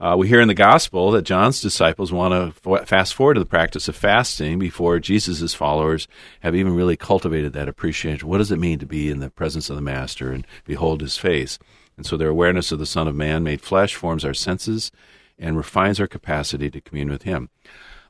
Uh, 0.00 0.16
we 0.18 0.28
hear 0.28 0.40
in 0.40 0.48
the 0.48 0.54
gospel 0.54 1.12
that 1.12 1.22
John's 1.22 1.60
disciples 1.60 2.12
want 2.12 2.32
to 2.32 2.70
f- 2.72 2.88
fast 2.88 3.14
forward 3.14 3.34
to 3.34 3.40
the 3.40 3.46
practice 3.46 3.86
of 3.86 3.94
fasting 3.94 4.58
before 4.58 4.98
Jesus' 4.98 5.54
followers 5.54 6.08
have 6.40 6.54
even 6.54 6.74
really 6.74 6.96
cultivated 6.96 7.52
that 7.52 7.68
appreciation. 7.68 8.28
What 8.28 8.38
does 8.38 8.50
it 8.50 8.58
mean 8.58 8.80
to 8.80 8.86
be 8.86 9.08
in 9.08 9.20
the 9.20 9.30
presence 9.30 9.70
of 9.70 9.76
the 9.76 9.82
Master 9.82 10.32
and 10.32 10.46
behold 10.64 11.00
his 11.00 11.16
face? 11.16 11.58
And 11.96 12.04
so 12.04 12.16
their 12.16 12.28
awareness 12.28 12.72
of 12.72 12.80
the 12.80 12.86
Son 12.86 13.06
of 13.06 13.14
Man 13.14 13.44
made 13.44 13.60
flesh 13.60 13.94
forms 13.94 14.24
our 14.24 14.34
senses 14.34 14.90
and 15.38 15.56
refines 15.56 16.00
our 16.00 16.08
capacity 16.08 16.70
to 16.70 16.80
commune 16.80 17.08
with 17.08 17.22
him. 17.22 17.48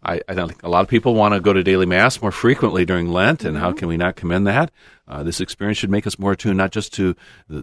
I, 0.04 0.20
I 0.28 0.34
think 0.34 0.62
a 0.62 0.68
lot 0.68 0.82
of 0.82 0.88
people 0.88 1.14
want 1.14 1.34
to 1.34 1.40
go 1.40 1.52
to 1.52 1.62
daily 1.62 1.86
mass 1.86 2.20
more 2.20 2.30
frequently 2.30 2.84
during 2.84 3.08
Lent, 3.08 3.44
and 3.44 3.56
how 3.56 3.72
can 3.72 3.88
we 3.88 3.96
not 3.96 4.16
commend 4.16 4.46
that? 4.46 4.70
Uh, 5.08 5.22
this 5.22 5.40
experience 5.40 5.78
should 5.78 5.90
make 5.90 6.06
us 6.06 6.18
more 6.18 6.32
attuned 6.32 6.58
not 6.58 6.72
just 6.72 6.92
to 6.94 7.16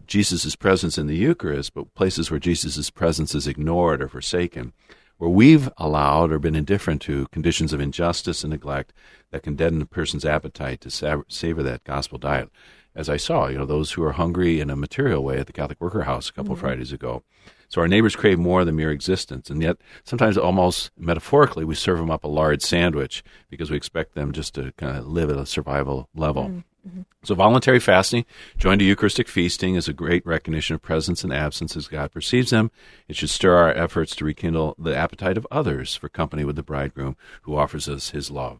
Jesus' 0.08 0.56
presence 0.56 0.97
in 0.97 1.08
the 1.08 1.15
Eucharist, 1.15 1.73
but 1.73 1.93
places 1.93 2.32
where 2.32 2.39
Jesus' 2.39 2.89
presence 2.89 3.36
is 3.36 3.47
ignored 3.47 4.01
or 4.01 4.08
forsaken, 4.08 4.73
where 5.17 5.30
we've 5.30 5.69
allowed 5.77 6.32
or 6.32 6.39
been 6.39 6.56
indifferent 6.56 7.01
to 7.04 7.27
conditions 7.27 7.73
of 7.73 7.80
injustice 7.80 8.43
and 8.43 8.51
neglect 8.51 8.91
that 9.32 9.43
can 9.43 9.56
deaden 9.56 9.82
a 9.82 9.86
person's 9.86 10.25
appetite 10.25 10.82
to 10.82 11.23
savor 11.30 11.63
that 11.63 11.84
gospel 11.84 12.17
diet. 12.17 12.49
As 12.93 13.08
I 13.08 13.17
saw, 13.17 13.47
you 13.47 13.58
know, 13.58 13.65
those 13.65 13.93
who 13.93 14.04
are 14.04 14.13
hungry 14.13 14.60
in 14.60 14.69
a 14.69 14.75
material 14.75 15.23
way 15.23 15.38
at 15.38 15.47
the 15.47 15.54
Catholic 15.54 15.80
Worker 15.80 16.04
House 16.04 16.30
a 16.30 16.34
couple 16.34 16.56
mm-hmm. 16.56 16.62
Fridays 16.65 16.91
ago. 16.91 17.23
So 17.71 17.79
our 17.79 17.88
neighbors 17.88 18.17
crave 18.17 18.38
more 18.38 18.65
than 18.65 18.75
mere 18.75 18.91
existence, 18.91 19.49
and 19.49 19.62
yet 19.62 19.77
sometimes 20.03 20.38
almost 20.38 20.91
metaphorically 20.97 21.63
we 21.63 21.73
serve 21.73 21.99
them 21.99 22.12
up 22.12 22.25
a 22.25 22.27
large 22.27 22.62
sandwich 22.62 23.23
because 23.49 23.71
we 23.71 23.77
expect 23.77 24.13
them 24.13 24.34
just 24.34 24.53
to 24.55 24.73
kind 24.73 24.97
of 24.97 25.07
live 25.07 25.29
at 25.29 25.38
a 25.38 25.45
survival 25.45 26.10
level. 26.13 26.43
Mm-hmm. 26.43 26.60
Mm-hmm. 26.86 27.01
So, 27.23 27.36
voluntary 27.36 27.79
fasting, 27.79 28.25
joined 28.57 28.79
to 28.79 28.86
Eucharistic 28.86 29.27
feasting, 29.27 29.75
is 29.75 29.88
a 29.88 29.93
great 29.93 30.25
recognition 30.25 30.73
of 30.73 30.81
presence 30.81 31.23
and 31.23 31.31
absence 31.31 31.77
as 31.77 31.88
God 31.88 32.12
perceives 32.12 32.49
them. 32.49 32.71
It 33.07 33.15
should 33.15 33.29
stir 33.29 33.55
our 33.55 33.69
efforts 33.71 34.15
to 34.15 34.25
rekindle 34.25 34.75
the 34.77 34.95
appetite 34.95 35.38
of 35.38 35.47
others 35.49 35.95
for 35.95 36.10
company 36.10 36.43
with 36.43 36.57
the 36.57 36.63
bridegroom 36.63 37.15
who 37.43 37.55
offers 37.55 37.88
us 37.88 38.10
his 38.10 38.31
love. 38.31 38.60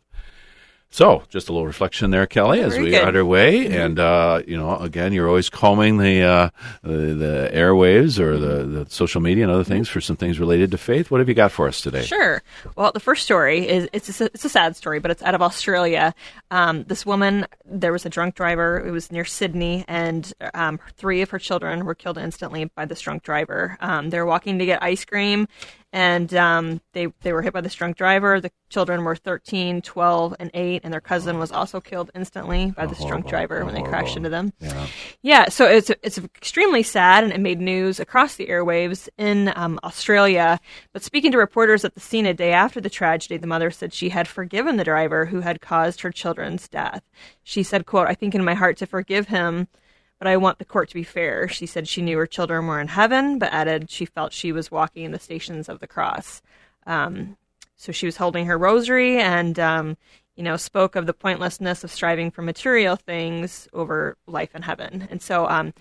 So, 0.94 1.24
just 1.30 1.48
a 1.48 1.54
little 1.54 1.66
reflection 1.66 2.12
there, 2.12 2.28
Kelly, 2.28 2.60
as 2.60 2.74
Very 2.74 2.84
we 2.84 2.92
good. 2.92 3.04
are 3.04 3.08
underway. 3.08 3.68
And, 3.68 3.98
uh, 3.98 4.42
you 4.46 4.58
know, 4.58 4.76
again, 4.76 5.14
you're 5.14 5.28
always 5.30 5.50
combing 5.50 5.98
the, 5.98 6.22
uh, 6.22 6.50
the, 6.84 7.14
the 7.14 7.50
airwaves 7.54 8.20
or 8.20 8.38
the, 8.38 8.66
the 8.66 8.90
social 8.90 9.22
media 9.22 9.46
and 9.46 9.54
other 9.54 9.64
things 9.64 9.88
for 9.88 10.02
some 10.02 10.18
things 10.18 10.38
related 10.38 10.70
to 10.72 10.78
faith. 10.78 11.10
What 11.10 11.22
have 11.22 11.30
you 11.30 11.34
got 11.34 11.54
for 11.54 11.70
us 11.70 11.80
today? 11.80 12.04
Sure. 12.04 12.44
Well, 12.76 12.92
the 12.92 13.00
first 13.00 13.24
story 13.24 13.66
is 13.66 13.88
it's 13.94 14.20
a, 14.20 14.26
it's 14.26 14.44
a 14.44 14.50
sad 14.50 14.76
story, 14.76 15.00
but 15.00 15.12
it's 15.12 15.24
out 15.24 15.34
of 15.34 15.42
Australia. 15.42 16.14
Um, 16.52 16.84
this 16.84 17.06
woman, 17.06 17.48
there 17.66 17.94
was 17.94 18.06
a 18.06 18.10
drunk 18.10 18.36
driver. 18.36 18.86
It 18.86 18.92
was 18.92 19.14
near 19.14 19.24
Sydney, 19.24 19.86
and 19.88 20.34
um, 20.54 20.78
three 20.98 21.22
of 21.22 21.30
her 21.30 21.40
children 21.40 21.86
were 21.86 21.96
killed 21.96 22.18
instantly 22.18 22.66
by 22.66 22.84
this 22.84 23.00
drunk 23.00 23.24
driver. 23.24 23.78
Um, 23.80 24.10
they 24.10 24.20
were 24.20 24.26
walking 24.26 24.60
to 24.60 24.66
get 24.66 24.84
ice 24.84 25.06
cream, 25.06 25.48
and 25.94 26.34
um, 26.34 26.82
they 26.94 27.08
they 27.22 27.34
were 27.34 27.42
hit 27.42 27.54
by 27.54 27.62
this 27.62 27.76
drunk 27.76 27.98
driver. 27.98 28.40
The 28.40 28.52
children 28.70 29.04
were 29.04 29.16
13, 29.16 29.82
12, 29.82 30.36
and 30.40 30.50
8, 30.54 30.82
and 30.84 30.94
their 30.94 31.02
cousin 31.02 31.38
was 31.38 31.52
also 31.52 31.82
killed 31.82 32.10
instantly 32.16 32.72
by 32.72 32.86
this 32.86 33.04
drunk 33.04 33.28
driver 33.28 33.66
when 33.66 33.74
they 33.74 33.82
crashed 33.84 34.16
into 34.16 34.30
them. 34.30 34.54
Yeah. 34.60 34.88
Yeah, 35.22 35.50
so 35.50 35.66
it's 35.66 35.92
it's 36.02 36.18
extremely 36.18 36.84
sad, 36.84 37.24
and 37.24 37.34
it 37.34 37.42
made 37.42 37.60
news 37.60 38.00
across 38.00 38.36
the 38.36 38.48
airwaves 38.48 39.10
in 39.18 39.52
um, 39.56 39.80
Australia. 39.84 40.60
But 40.94 41.04
speaking 41.04 41.32
to 41.34 41.38
reporters 41.38 41.84
at 41.84 41.94
the 41.94 42.00
scene 42.00 42.26
a 42.26 42.34
day 42.34 42.54
after 42.54 42.80
the 42.80 42.90
tragedy, 42.90 43.38
the 43.38 43.48
mother 43.48 43.72
said 43.72 43.94
she 43.94 44.10
had 44.10 44.28
forgiven 44.28 44.78
the 44.78 44.84
driver 44.84 45.26
who 45.26 45.42
had 45.42 45.62
caused 45.62 46.02
her 46.02 46.12
children's 46.12 46.68
death. 46.70 47.04
She 47.44 47.64
said, 47.64 47.86
"quote 47.86 48.08
I 48.08 48.16
think 48.16 48.34
in 48.34 48.44
my 48.46 48.54
heart 48.54 48.78
to 48.78 48.86
forgive 48.86 49.28
him." 49.28 49.68
But 50.22 50.28
I 50.28 50.38
want 50.38 50.60
the 50.60 50.66
court 50.66 50.88
to 50.90 50.94
be 50.94 51.02
fair. 51.04 51.48
She 51.48 51.66
said 51.66 51.88
she 51.88 52.04
knew 52.04 52.16
her 52.20 52.28
children 52.28 52.68
were 52.68 52.80
in 52.80 52.90
heaven, 52.90 53.40
but 53.40 53.52
added 53.52 53.90
she 53.90 54.06
felt 54.06 54.34
she 54.34 54.52
was 54.52 54.70
walking 54.70 55.04
in 55.04 55.12
the 55.14 55.18
stations 55.18 55.68
of 55.68 55.80
the 55.80 55.88
cross. 55.88 56.44
Um, 56.86 57.38
so 57.76 57.92
she 57.92 58.06
was 58.06 58.18
holding 58.18 58.46
her 58.46 58.56
rosary 58.56 59.18
and, 59.18 59.58
um, 59.58 59.98
you 60.36 60.44
know, 60.44 60.58
spoke 60.58 60.96
of 60.96 61.08
the 61.08 61.14
pointlessness 61.16 61.84
of 61.84 61.90
striving 61.90 62.30
for 62.30 62.44
material 62.44 62.98
things 62.98 63.68
over 63.74 64.16
life 64.28 64.54
in 64.54 64.62
heaven. 64.62 65.08
And 65.10 65.24
so 65.24 65.48
um, 65.48 65.74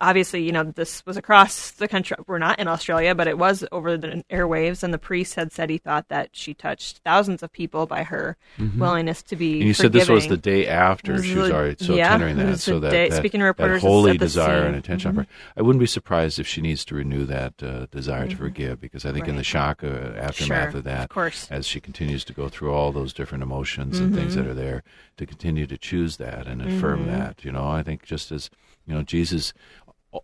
obviously, 0.00 0.42
you 0.42 0.52
know, 0.52 0.64
this 0.64 1.04
was 1.06 1.16
across 1.16 1.70
the 1.72 1.88
country. 1.88 2.16
We're 2.26 2.38
not 2.38 2.58
in 2.58 2.68
Australia, 2.68 3.14
but 3.14 3.26
it 3.28 3.38
was 3.38 3.64
over 3.72 3.96
the 3.96 4.24
airwaves. 4.30 4.82
And 4.82 4.92
the 4.92 4.98
priest 4.98 5.34
had 5.34 5.52
said 5.52 5.70
he 5.70 5.78
thought 5.78 6.08
that 6.08 6.30
she 6.32 6.54
touched 6.54 6.98
thousands 7.04 7.42
of 7.42 7.52
people 7.52 7.86
by 7.86 8.02
her 8.04 8.36
Mhm. 8.58 8.78
willingness 8.78 9.22
to 9.24 9.36
be. 9.36 9.54
And 9.60 9.64
you 9.68 9.74
said 9.74 9.92
this 9.92 10.08
was 10.08 10.28
the 10.28 10.36
day 10.36 10.66
after 10.66 11.22
she 11.22 11.34
was 11.36 11.50
already 11.50 11.84
so 11.84 11.94
yeah, 11.94 12.08
tendering 12.10 12.36
that. 12.36 12.58
So 12.60 12.80
that, 12.80 12.90
day- 12.90 13.08
that, 13.08 13.16
speaking 13.16 13.40
to 13.40 13.46
reporters, 13.46 13.82
that 13.82 13.88
holy 13.88 14.18
desire 14.18 14.62
and 14.64 14.76
attention. 14.76 15.10
on 15.10 15.14
Mhm. 15.14 15.18
her. 15.18 15.26
I 15.56 15.62
wouldn't 15.62 15.80
be 15.80 15.86
surprised 15.86 16.38
if 16.38 16.46
she 16.46 16.60
needs 16.60 16.84
to 16.86 16.94
renew 16.94 17.24
that 17.26 17.54
uh, 17.62 17.86
desire 17.90 18.26
to 18.28 18.34
Mhm. 18.34 18.38
forgive 18.38 18.80
because 18.80 19.04
I 19.06 19.12
think 19.12 19.28
in 19.28 19.36
the 19.36 19.44
shock 19.44 19.82
uh, 19.84 19.86
aftermath 20.16 20.70
Sure, 20.72 20.78
of 20.78 20.84
that, 20.84 21.04
of 21.04 21.08
course. 21.10 21.46
as 21.50 21.66
she 21.66 21.80
continues 21.80 22.24
to 22.24 22.32
go 22.32 22.48
through 22.48 22.72
all 22.72 22.92
those 22.92 23.12
different 23.12 23.42
emotions 23.42 23.98
and 23.98 24.14
things 24.14 24.34
that 24.34 24.46
are 24.46 24.54
there, 24.54 24.82
to 25.16 25.26
continue 25.26 25.66
to 25.66 25.78
choose 25.78 26.16
that 26.18 26.46
and 26.46 26.60
affirm 26.60 27.04
Mhm. 27.06 27.10
that. 27.10 27.44
You 27.44 27.52
know, 27.52 27.66
I 27.68 27.82
think 27.82 28.02
just 28.04 28.30
as 28.32 28.50
you 28.86 28.94
know, 28.94 29.02
Jesus 29.02 29.52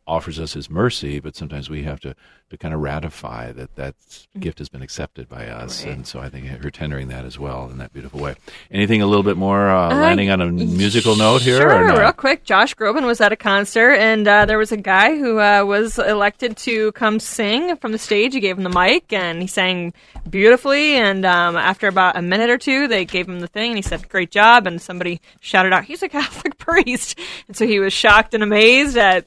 offers 0.06 0.38
us 0.38 0.52
his 0.52 0.70
mercy, 0.70 1.20
but 1.20 1.36
sometimes 1.36 1.70
we 1.70 1.82
have 1.84 2.00
to, 2.00 2.14
to 2.50 2.56
kind 2.56 2.74
of 2.74 2.80
ratify 2.80 3.52
that 3.52 3.74
that 3.76 3.94
gift 4.38 4.58
has 4.58 4.68
been 4.68 4.82
accepted 4.82 5.28
by 5.28 5.46
us. 5.46 5.84
Right. 5.84 5.94
And 5.94 6.06
so 6.06 6.20
I 6.20 6.28
think 6.28 6.46
her 6.46 6.70
tendering 6.70 7.08
that 7.08 7.24
as 7.24 7.38
well 7.38 7.70
in 7.70 7.78
that 7.78 7.92
beautiful 7.92 8.20
way. 8.20 8.34
Anything 8.70 9.02
a 9.02 9.06
little 9.06 9.22
bit 9.22 9.36
more 9.36 9.70
uh, 9.70 9.88
landing 9.88 10.30
on 10.30 10.40
a 10.40 10.50
musical 10.50 11.16
note 11.16 11.42
here? 11.42 11.58
Sure, 11.58 11.86
not? 11.86 11.98
real 11.98 12.12
quick. 12.12 12.44
Josh 12.44 12.74
Groban 12.74 13.06
was 13.06 13.20
at 13.20 13.32
a 13.32 13.36
concert, 13.36 13.94
and 13.94 14.26
uh, 14.26 14.46
there 14.46 14.58
was 14.58 14.72
a 14.72 14.76
guy 14.76 15.16
who 15.16 15.40
uh, 15.40 15.64
was 15.64 15.98
elected 15.98 16.56
to 16.58 16.92
come 16.92 17.20
sing 17.20 17.76
from 17.76 17.92
the 17.92 17.98
stage. 17.98 18.34
He 18.34 18.40
gave 18.40 18.56
him 18.56 18.64
the 18.64 18.70
mic, 18.70 19.12
and 19.12 19.40
he 19.40 19.48
sang 19.48 19.92
beautifully. 20.28 20.94
And 20.94 21.24
um, 21.24 21.56
after 21.56 21.88
about 21.88 22.16
a 22.16 22.22
minute 22.22 22.50
or 22.50 22.58
two, 22.58 22.88
they 22.88 23.04
gave 23.04 23.28
him 23.28 23.40
the 23.40 23.46
thing, 23.46 23.70
and 23.70 23.78
he 23.78 23.82
said, 23.82 24.08
"Great 24.08 24.30
job!" 24.30 24.66
And 24.66 24.80
somebody 24.80 25.20
shouted 25.40 25.72
out, 25.72 25.84
"He's 25.84 26.02
a 26.02 26.08
Catholic 26.08 26.58
priest!" 26.58 27.18
And 27.48 27.56
so 27.56 27.66
he 27.66 27.78
was 27.78 27.92
shocked 27.92 28.34
and 28.34 28.42
amazed 28.42 28.96
at 28.96 29.26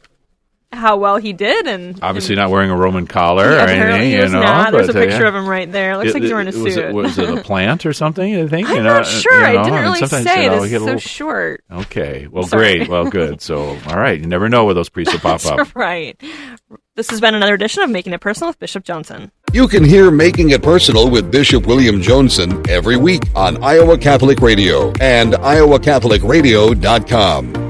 how 0.72 0.98
well 0.98 1.18
he 1.18 1.34
did. 1.34 1.68
And 1.68 2.00
Obviously, 2.02 2.36
not 2.36 2.50
wearing 2.50 2.70
a 2.70 2.76
Roman 2.76 3.08
collar 3.08 3.52
Yeah, 3.52 3.66
or 3.66 3.68
anything, 3.68 4.02
he 4.12 4.18
you 4.18 4.30
know. 4.30 4.42
not. 4.42 4.72
There's 4.72 4.90
a 4.90 4.94
but, 4.94 5.02
uh, 5.02 5.06
picture 5.06 5.24
yeah. 5.24 5.28
of 5.30 5.36
him 5.36 5.48
right 5.48 5.72
there. 5.72 5.98
Looks 5.98 6.14
like 6.14 6.24
he's 6.24 6.32
wearing 6.32 6.48
a 6.48 6.52
was 6.52 6.74
suit. 6.74 6.86
It, 6.86 6.94
was 6.94 7.18
it 7.18 7.30
a 7.30 7.42
plant 7.44 7.86
or 7.86 7.94
something? 7.94 8.36
I 8.36 8.48
think. 8.48 8.70
I'm 8.70 8.78
you 8.78 8.84
know, 8.84 8.98
not 8.98 9.08
sure. 9.08 9.40
You 9.40 9.46
I 9.46 9.64
didn't 9.64 9.82
really 9.82 10.06
say. 10.08 10.44
You 10.44 10.50
know, 10.50 10.56
This 10.58 10.66
is 10.66 10.70
get 10.72 10.80
so 10.80 10.86
little, 10.86 11.00
short. 11.00 11.64
Okay. 11.72 12.28
Well, 12.30 12.44
Sorry. 12.44 12.78
great. 12.80 12.90
Well, 12.90 13.06
good. 13.06 13.42
So, 13.42 13.78
all 13.88 13.98
right. 13.98 14.20
You 14.20 14.28
never 14.28 14.50
know 14.50 14.66
where 14.66 14.74
those 14.74 14.90
priests 14.90 15.14
will 15.14 15.22
pop 15.22 15.46
up. 15.60 15.74
Right. 15.76 16.20
This 16.96 17.10
has 17.10 17.20
been 17.20 17.36
another 17.36 17.54
edition 17.54 17.84
of 17.84 17.90
Making 17.90 18.14
It 18.14 18.22
Personal 18.22 18.52
with 18.52 18.60
Bishop 18.60 18.86
Joensen. 18.86 19.30
You 19.52 19.68
can 19.68 19.84
hear 19.84 20.10
Making 20.12 20.52
It 20.52 20.64
Personal 20.64 21.10
with 21.10 21.30
Bishop 21.30 21.68
William 21.68 22.02
Joensen 22.02 22.66
every 22.70 22.96
week 22.96 23.24
on 23.36 23.62
Iowa 23.62 23.98
Catholic 23.98 24.40
Radio 24.40 24.94
and 25.02 25.34
iowacatholicradio.com. 25.34 27.65